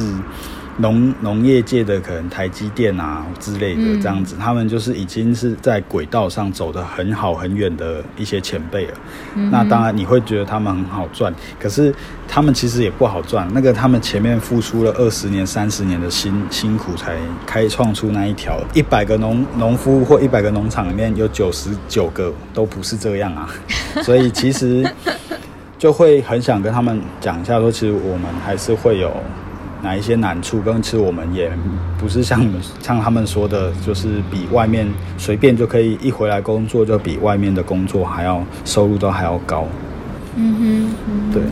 [0.78, 8.94] 农农业界的可能台积电啊之类的这样子，嗯、他们就是已经是在轨道上走得很好很远的一些前辈了。
[9.36, 11.94] 嗯、那当然你会觉得他们很好赚，可是
[12.26, 13.48] 他们其实也不好赚。
[13.52, 18.60] 那个他们前面付出了二十年、三十年的辛辛苦，才开创出那一条。
[18.74, 23.48] 一百个农农夫或一百个农场里面有九十九个都不是这样啊，
[24.02, 24.84] 所以其实
[25.78, 29.12] 就会很想跟他们讲一下，说其实我们还是会有。
[29.84, 30.60] 哪一些难处？
[30.62, 31.52] 跟其实我们也
[31.98, 32.44] 不是像
[32.82, 39.68] 像他们说的，就是比外面随便就可以一回来工作，就比外面的工作还要收入都还要高。
[40.36, 40.62] 嗯哼，
[41.06, 41.42] 嗯哼对。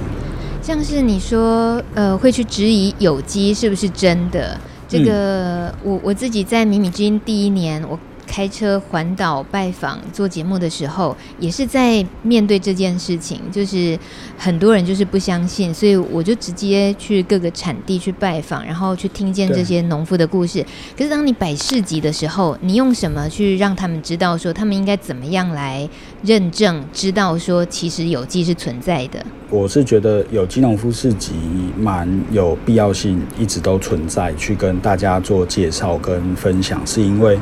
[0.62, 4.59] 像是你说，呃，会去质疑有机是不是真的？
[4.89, 13.99] 这个，嗯、我我自己在米米之音第一年，我开车环岛拜访做节目的时候，也是在面对这件事情，就是
[14.39, 20.64] 很多人就是不相信，所以我就直接去各个产地去拜访，然后去听见这些农夫的故事。
[20.97, 25.89] 可是当你摆市集的时候，你用什么去让他们知道说他们应该怎么样来
[26.23, 29.25] 认证，知道说其实有机是存在的？
[29.51, 31.35] 我是觉得有机农夫市集
[31.79, 37.39] 蛮有必要性，一直都存在，去跟大家做介绍跟分享，是因为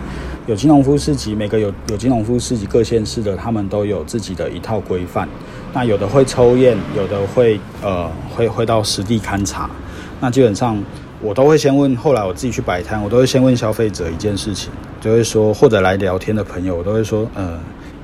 [0.46, 5.28] 有机农夫市集每个有有机农夫市集各县市的他们都有自己的一套规范，
[5.72, 9.70] 那有的会抽验，有的会呃会会到实地勘察，
[10.20, 10.82] 那基本上
[11.20, 14.70] 我都会先问，后来我自己去摆摊，我都会先问消费者一件事情，
[15.00, 17.58] 就会说或者来聊天的朋友，我都会说呃。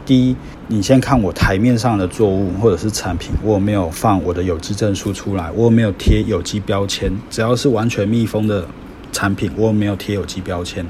[0.04, 0.36] 第一，
[0.68, 7.12] 你先看我台面上的作物或者是产品，我有没有放我的有机证书出来，我有没有贴有机标签。
[7.28, 8.64] 只要是完全密封的
[9.10, 10.86] 产品，我有没有贴有机标签。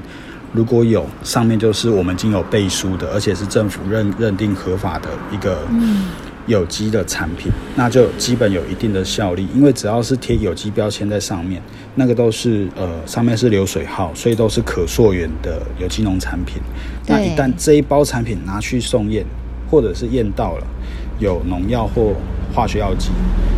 [0.53, 5.59] 如果有，上面就是我们已经有背书的，而且是政府认认定合法的一个。
[5.69, 6.05] 嗯
[6.47, 11.61] 有机的产品，那就基本有一定的效力，因为只要是贴有机标签在上面，
[11.95, 16.61] 那个都是呃上面是流水号，所以都是可溯源的有机农产品。
[17.05, 19.25] 那一旦这一包产品拿去送验，
[19.69, 20.67] 或者是验到了
[21.19, 22.13] 有农药或
[22.55, 23.09] 化学药剂，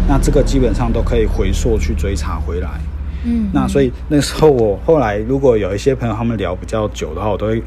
[0.08, 2.82] 那这个基本上都可以回溯去追查回来。
[3.24, 7.64] 嗯，那所以那时候我后来如果有一些朋友他们聊比较久的话，我都会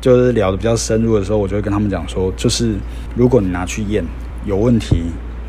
[0.00, 2.74] 就是聊的比较深入的时候，我就会跟他们讲说，就是
[3.16, 4.04] 如果你拿去验。
[4.44, 5.04] 有问题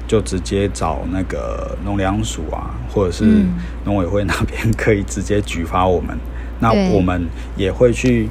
[0.07, 3.43] 就直接找那个农粮署啊，或者是
[3.85, 6.15] 农委会那边可以直接举发我们。
[6.15, 6.19] 嗯、
[6.59, 7.25] 那我们
[7.57, 8.29] 也会去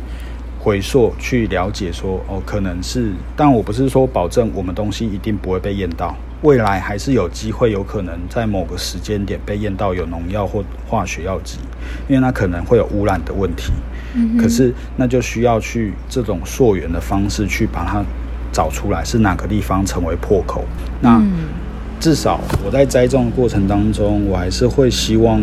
[0.61, 11.59] 回溯去了解说，哦，可能是，但我不是说保证我们东西一定不会被验到，未来还是有机会有可能在某个时间点被验到有农药或化学药剂，
[12.09, 13.73] 因为它可能会有污染的问题。
[14.15, 18.05] 嗯、可是那就需要去这种溯源的方式去把它。
[18.55, 20.63] 找出来是哪个地方成为破口，
[21.01, 21.19] 那
[21.99, 25.41] 至少我在栽种的过程当中，我还是会希望，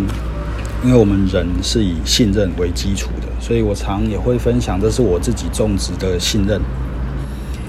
[0.84, 6.62] 因为我们人是以信任为基础的，所以我常也会分享，这是我自己种植的信任。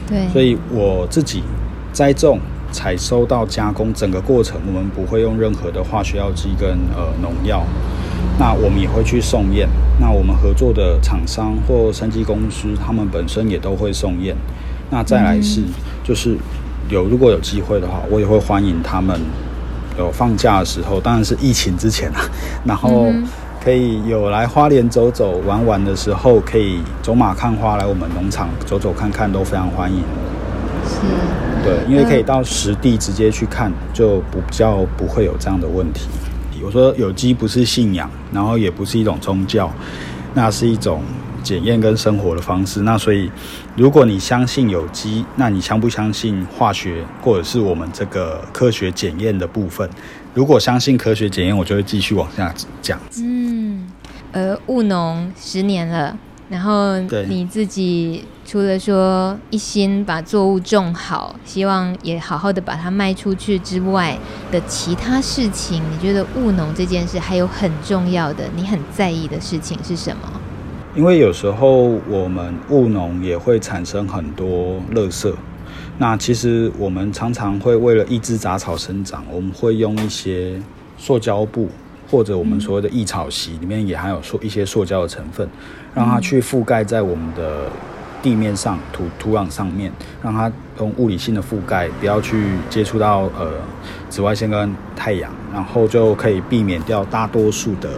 [0.06, 1.42] 对，所以我自己
[1.90, 2.38] 栽种、
[2.70, 7.64] 采收到加工整个过程，我们不会用任何的化学药剂跟呃农药。
[8.38, 9.68] 那我们也会去送验，
[10.00, 14.34] 那我们合作的厂商或生技公司，他们本身也都会送验。
[14.90, 15.62] 那再来是，
[16.02, 16.36] 就是
[16.88, 19.20] 有如果有机会的话，我也会欢迎他们
[19.98, 22.20] 有放假的时候，当然是疫情之前啊，
[22.64, 23.12] 然后
[23.62, 29.98] 可以有来花莲走走玩玩的时候，可以走马看花来我们农场走走看看，都非常欢迎。
[30.88, 30.96] 是，
[31.62, 36.08] 对，因为可以到实地直接去看，就不比较不会有这样的问题。
[36.64, 39.72] 我说有机不是信仰，然后也不是一种宗教，
[40.34, 41.02] 那是一种。
[41.42, 43.32] 检验跟生活的方式，那所以
[43.74, 49.88] 如果你相信有机，那你相不相信化学或者是我们这个科学检验的部分？
[50.34, 53.00] 如果相信科学检验，我就会继续往下讲。
[53.22, 53.88] 嗯，
[54.32, 56.14] 呃，务农十年了，
[56.50, 64.18] 然后你自己除了说一心把作物种好，希望也好好的把它卖出去之外
[64.50, 70.22] 的其他事情，你觉得务农这件事还有很重要的，你很在意的事情是什么？
[70.96, 75.32] 因为有时候我们务农也会产生很多垃圾，
[75.98, 80.60] 那其实我们常常会为了抑制杂草生长，我们会用一些
[80.98, 81.68] 塑胶布
[82.10, 85.48] 或者我们所谓的异草席，里面也含有塑一些塑胶的成分，
[85.94, 87.70] 让它去覆盖在我们的
[88.22, 89.92] 地面上、土土壤上面，
[90.22, 93.52] 让它用物理性的覆盖，不要去接触到呃
[94.08, 97.88] 紫外线跟太阳，然后就可以避免掉大多数的。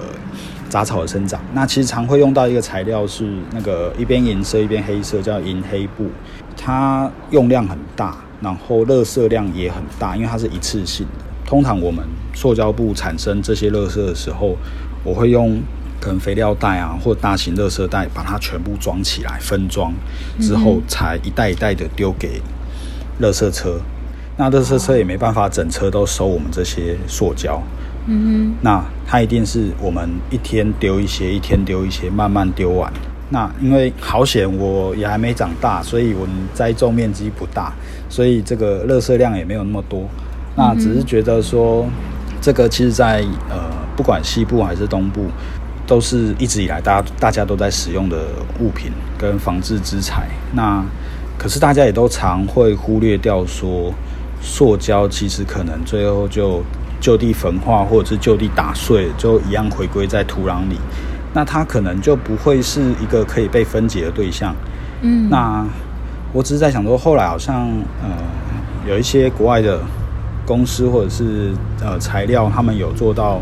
[0.68, 6.06] 杂草的生长，那其实常会用到一个材料是那个一边银色一边黑色，叫银黑布，
[6.56, 11.24] 它用量很大，然后热色量也很大，因为它是一次性的。
[11.44, 12.02] 通常我们
[12.32, 14.56] 塑胶布产生这些热色的时候，
[15.04, 15.60] 我会用
[16.02, 19.94] 可能肥料袋啊，或大型垃圾袋把它全部装起来，分装
[20.40, 22.42] 之后才一袋一袋的丢给
[23.20, 23.80] 垃圾车。
[24.36, 27.62] 那垃圾车也没办法整车都收我们这些塑胶。
[28.06, 32.92] 嗯哼，那它一定是我们一天丢一些，一天丢一些，慢慢丢完。
[33.30, 37.72] 那因为好险，我也还没长大，所以我们栽种面积不大，
[38.08, 40.08] 所以这个垃圾量也没有那么多。
[40.56, 41.86] 那只是觉得说，
[42.40, 45.26] 这个其实在呃，不管西部还是东部，
[45.86, 48.26] 都是一直以来大家大家都在使用的
[48.60, 50.28] 物品跟防治之材。
[50.52, 50.84] 那
[51.38, 53.92] 可是大家也都常会忽略掉说，
[54.40, 56.62] 塑胶其实可能最后就。
[57.02, 60.78] 就地焚化，或者是就地打碎，就一样回归在土壤里。
[61.34, 64.54] 那它可能就不会是一个可以被分解的对象。
[65.00, 65.66] 嗯，那
[66.32, 67.66] 我只是在想说，后来好像
[68.00, 68.08] 呃
[68.88, 69.80] 有一些国外的
[70.46, 73.40] 公司或者是呃材料，他们有做到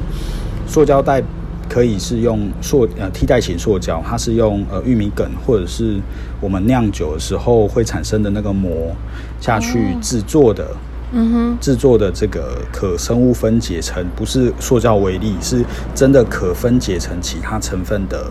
[0.66, 1.22] 塑胶袋
[1.70, 5.98] 可以是用塑呃替代型塑胶，它是用呃玉米梗或者是
[6.40, 8.94] 我们酿酒的时候会产生的那个膜
[9.40, 10.66] 下去制作的。
[11.12, 18.30] 嗯哼，制作的这个可生物分解成不是塑胶微粒，是真的可分解成其他成分的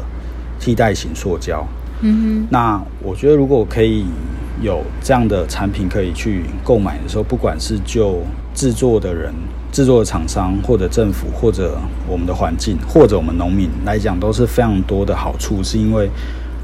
[0.61, 1.67] 替代型塑胶。
[1.99, 4.05] 嗯哼，那我觉得如果可以
[4.61, 8.21] 有这样的产品可以去购买的时候，不管是就
[8.55, 9.33] 制作的人、
[9.71, 16.09] 制作的厂商，或者政府，或者我们的环境，或者我们农民来讲，都是非常多的好处，是因为。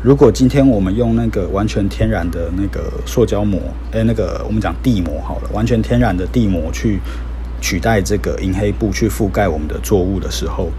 [0.04, 7.00] 如果今天我们用那个完全天然的那个塑胶膜，诶，那个我们讲地膜好了，完全天然的地膜去
[7.60, 10.70] 取代这个银黑布去覆盖我们的作物的时候，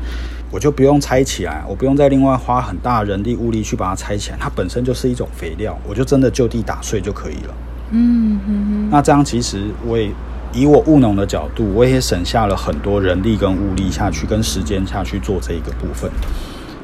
[0.52, 7.54] 我就不用拆起来，我不用再另外花很大人力物力去把它拆起来，它本身就是一种肥料，我就真的就地打碎就可以了。
[7.90, 8.88] 嗯嗯嗯。
[8.92, 10.08] 那这样其实我也
[10.56, 16.10] 以我务农的角度，我也省下了很多人力跟物力下去，跟时间下去做这一个部分。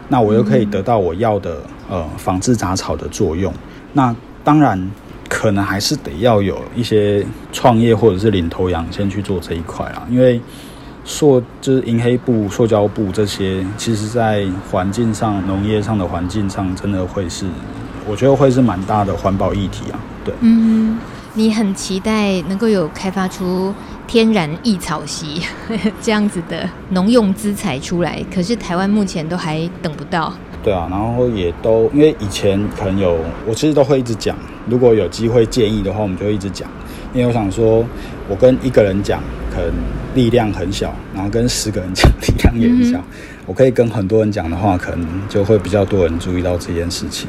[0.09, 1.57] 那我又可以得到我要的
[1.89, 3.53] 呃防治杂草的作用。
[3.95, 4.15] 那
[4.45, 4.91] 当然
[5.27, 10.07] 可能还是得要有一些创业或者是领头羊先去做这一块啊。
[10.11, 10.39] 因为
[11.05, 17.47] 塑就是银黑布、塑胶布这些，其实在环境上、农业上的环境上，真的会是
[18.07, 19.99] 我觉得会是蛮大的环保议题啊。
[20.25, 20.99] 对，嗯，
[21.35, 23.75] 你很期待能够有开发出。
[24.05, 25.41] 天然异草席
[26.03, 30.31] 这样子的农用资材出来，可是台湾目前都还等不到。
[30.63, 33.17] 对啊，然后也都因为以前可能有，
[33.47, 34.37] 我其实都会一直讲，
[34.69, 36.69] 如果有机会建议的话，我们就会一直讲。
[37.15, 37.83] 因为我想说，
[38.29, 39.73] 我跟一个人讲，可能
[40.15, 42.99] 力量很小；然后跟十个人讲，力量也很小。
[42.99, 43.05] 嗯、
[43.47, 47.29] 我可以跟很多人讲的话，可能就会比较多人注意到这件事情。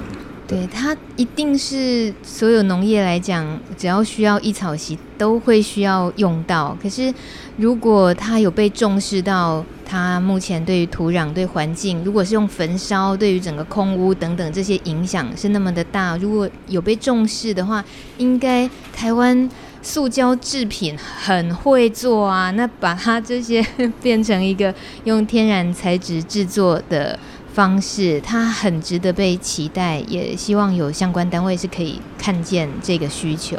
[0.54, 6.78] 对，它一定是所有农业来讲，只要需要一草席，都会需要用到。
[6.82, 7.12] 可是，
[7.58, 17.84] 如果它有被重视到，它目前对于土壤、对环境，如果是用焚烧，对于整个空污等等这些影响是那么的大，如果有被重视的话，
[18.18, 19.50] 应该台湾
[19.82, 22.52] 塑胶制品很会做啊。
[22.52, 23.66] 那把它这些
[24.02, 24.74] 变成一个
[25.06, 27.18] 用天然材质制作的。
[27.54, 33.58] 方式，它很值得被期待，也希望有相关单位是可以看见这个需求。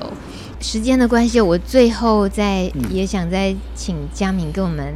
[0.61, 4.95] 时间的关系，我最后再也想再请佳敏跟我们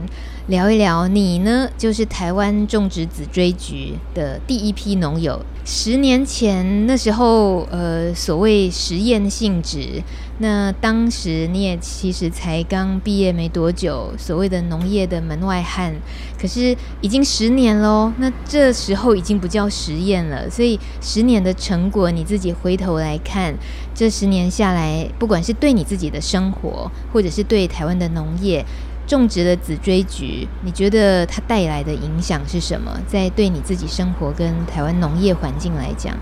[0.49, 5.39] 聊一聊，你呢，就是台湾种植紫锥菊的第一批农友。
[5.67, 10.03] 十年前那时候，呃，所谓实验性质，
[10.39, 15.95] 那当时你也其实才刚毕业没多久，所谓的农业的门外汉。
[16.41, 20.49] 可是已经十年喽，那这时候已经不叫实验了。
[20.49, 23.53] 所以十年的成果，你自己回头来看，
[23.95, 28.65] 这十年下来，不管是对你自己的生活，或者是对台湾的农业。
[29.17, 32.93] 种植的紫锥菊，你觉得它带来的影响是什么？
[33.07, 36.15] 在对你自己生活跟台湾农业环境来讲，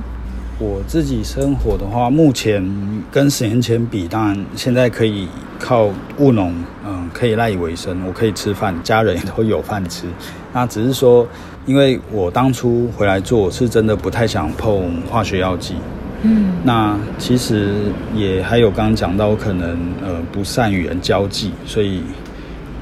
[0.58, 2.64] 我自己生活的话，目前
[3.10, 5.26] 跟十年前比，当然现在可以
[5.58, 6.54] 靠务农，
[6.86, 10.06] 嗯，可以赖以为生，我可以吃饭，家人也都有饭吃。
[10.52, 11.26] 那只是说，
[11.66, 15.74] 因为我当初回来做，是真的不太想碰化学药剂。
[16.22, 17.74] 嗯，那其实
[18.14, 22.02] 也还有刚刚讲到，我可能呃不善与人交际，所以。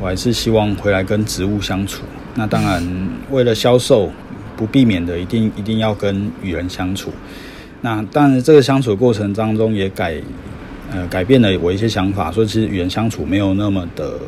[0.05, 2.03] 我还是希望回来跟植物相处。
[2.35, 4.13] 那当然，为了销售，
[4.55, 7.11] 不避免的一定一定要跟与人相处。
[7.81, 10.21] 那当然，这个相处过程当中也改
[10.93, 14.19] 呃改变了我一些想法，说其实与人相处没有那么的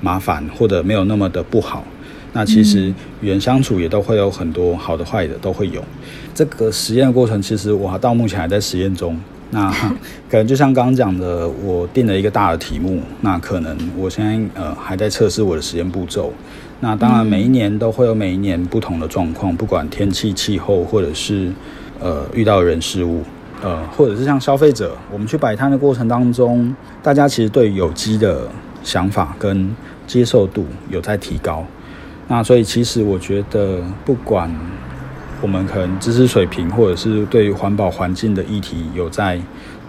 [0.00, 1.84] 麻烦，或者没有那么的不好。
[2.32, 5.84] 那其实与人相处也都会有很多好的坏的都会有。
[6.32, 9.18] 这个实验的过程，其实我到目前还在实验中。
[9.54, 9.70] 那
[10.30, 16.32] 可能就像刚刚讲的，我定了一个大的题目，那可能我现在呃还在测试我的实验步骤。
[16.80, 21.52] 那当然每一年都会有每一年不同的状况，不管天气、气候，或者是
[22.00, 23.22] 呃遇到人事物，
[23.62, 28.48] 呃或者是像消费者，我们去摆摊的过程当中，大家其实对有机的
[28.82, 29.70] 想法跟
[30.06, 31.64] 接受度有在提高。
[32.26, 34.50] 那所以其实我觉得不管。
[35.42, 39.38] 我们可能知识水平，或者是对于环保环境的议题有在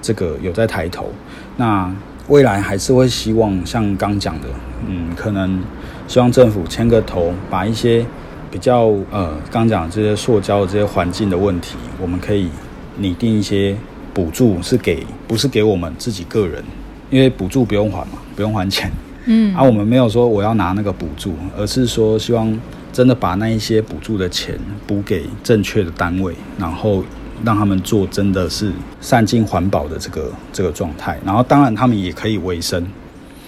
[0.02, 1.12] 这个有在抬头，
[1.58, 1.90] 那
[2.28, 4.48] 未来还是会希望像刚讲的，
[4.88, 5.62] 嗯，可能
[6.08, 8.04] 希望政府牵个头，把一些
[8.50, 12.50] 比较呃刚讲这些塑胶的这些环境的问题，我们可以
[12.98, 13.78] 拟定一些
[14.12, 16.64] 补助，是给不是给我们自己个人，
[17.12, 18.92] 因为补助不用还嘛，不用还钱，
[19.28, 22.60] 嗯，而、啊、我们没有说我要拿那个补助，而是说希望。
[22.94, 27.04] 真的把那一些补助的钱补给正确的单位，然后
[27.44, 28.72] 让他们做真的是
[29.02, 31.20] 善尽环保的这个这个状态。
[31.26, 32.88] 然后当然他们也可以维生，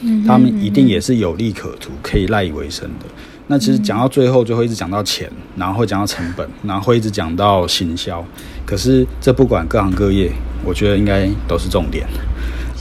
[0.01, 3.05] 嗯，他们一定也是有利可图，可以赖以为生的。
[3.47, 8.25] 那其实讲到最后就会一直讲到钱，然后会讲到成本， 然后会一直讲到行销。
[8.65, 10.31] 可是这不管各行各业，
[10.65, 12.07] 我觉得应该都是重点。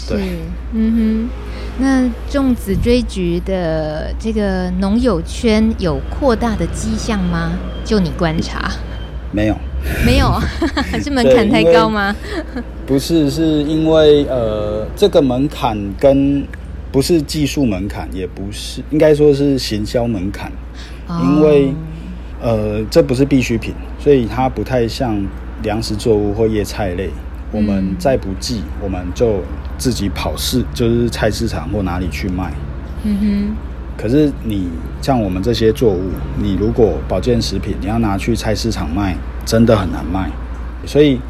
[0.09, 0.39] 对，
[0.73, 1.44] 嗯哼。
[1.79, 7.53] 那种子追菊的这个农友圈有扩大的迹象吗？
[7.85, 8.71] 就你观察，
[9.33, 9.57] 没有，
[10.07, 10.41] 没有，
[11.03, 12.15] 是门槛太高吗？
[12.87, 16.47] 不是，是因为呃，这个门槛跟
[16.93, 20.53] 不是技术门槛，也不是，应该说是行销门槛，
[21.09, 21.75] 哦、因为
[22.41, 25.21] 呃，这不是必需品，所以它不太像
[25.63, 27.11] 粮食作物或叶菜类。
[27.51, 29.41] 我们再不济，我们就
[29.77, 32.53] 自己跑市，就是菜市场或哪里去卖。
[33.05, 33.57] 嗯哼。
[33.97, 34.69] 可是你
[35.01, 39.17] 像我们这些作物，你如果保健食品，你要拿去菜市场卖，
[39.47, 40.29] 真的很难卖。
[40.85, 41.21] 所以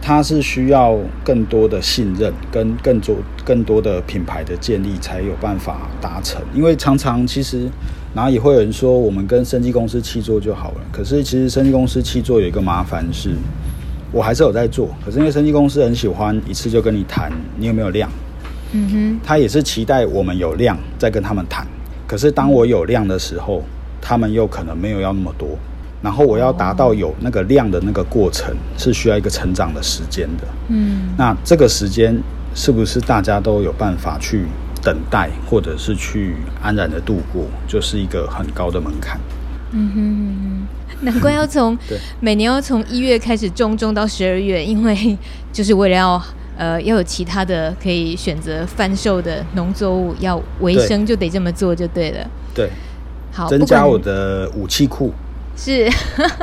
[0.00, 6.40] 它是需要更多的信任，跟更多更多的品牌的建立，才有办法达成。
[6.54, 7.68] 因为常常其实，
[8.14, 10.80] 然后也会有人说，我们跟生技公司契作就好了。
[10.92, 13.30] 可是其实生技公司契作有一个麻烦是。
[14.12, 18.10] 我还是有在做，可是因为生技公司很喜欢一次就跟你谈，你有没有量？
[18.72, 21.66] 嗯哼，他也是期待我们有量再跟他们谈。
[22.06, 23.62] 可是当我有量的时候，
[24.00, 25.48] 他们又可能没有要那么多。
[26.02, 30.44] 然后我要达到有那个量的那个过程，是需要一个成长的时间的。
[30.68, 32.16] 嗯，那这个时间
[32.54, 34.44] 是不是大家都有办法去
[34.82, 39.18] 等待，或者是去安然的度过，就是一个很高的门槛。
[39.72, 40.75] 嗯哼。
[41.02, 41.76] 难怪要从
[42.20, 45.16] 每年要从一月开始种，种到十二月，因为
[45.52, 46.22] 就是为了要
[46.56, 52.30] 呃要有其他的可以选择贩售的农作物，要维生就得这么做就对了。
[52.54, 52.70] 对，
[53.32, 55.12] 好，增加我的武器库。
[55.56, 55.90] 是，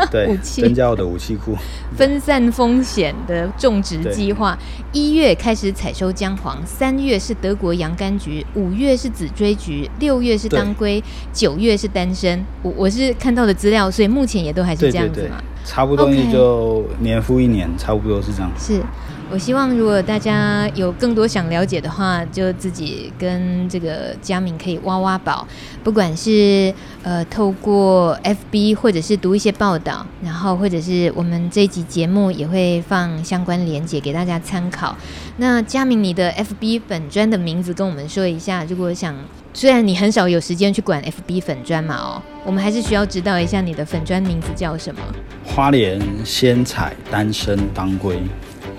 [0.09, 1.55] 对， 武器增加我的武器库，
[1.95, 4.57] 分散风险的种植计划。
[4.91, 11.01] 一月开始采收姜黄，三月是德国洋甘菊，五月是紫锥菊，六月是当归，
[11.32, 12.43] 九月是丹参。
[12.64, 15.28] 我我是看到的资料，所以目前也都还是这样子嘛。
[15.28, 18.51] 对对对，差不多也就年复一年，差不多是这样。
[18.57, 18.82] 是。
[19.34, 25.47] 我希望，如果大家有更多想了解的话，就自己跟这个佳明可以挖挖宝，
[25.84, 26.71] 不管是
[27.01, 34.95] 呃透过 FB 或者是读一些报道，然后或者是我们这一集节目也会放相关连结给大家参考。
[35.38, 38.63] 那佳明，你的 FB 粉专的名字跟我们说一下。
[38.69, 39.15] 如果想，
[39.51, 45.01] 虽然你很少有时间去管 FB 粉专嘛，哦，我们还是需要知道一下你的粉专名字叫什么？
[45.43, 48.21] 花莲仙彩丹参当归。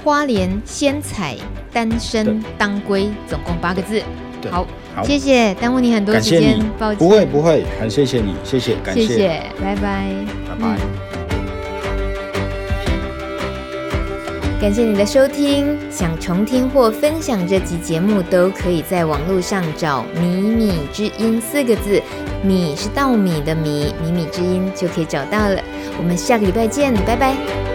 [0.04, 1.34] 花莲仙采
[1.72, 4.02] 丹参当归，总共八个字。
[4.50, 6.98] 好，好，谢谢，耽误你很多时间，抱歉。
[6.98, 10.14] 不会不会，很谢谢你，谢谢，感谢，谢谢，拜拜，
[10.46, 10.78] 拜拜。
[14.60, 22.02] 感谢你的收听，想重听或分享这集节目，都可以在网络上找“米米之音”四个字，
[22.42, 25.58] 米是稻米的米，米米之音就可以找到了。
[25.98, 27.73] 我们下个礼拜见，拜拜。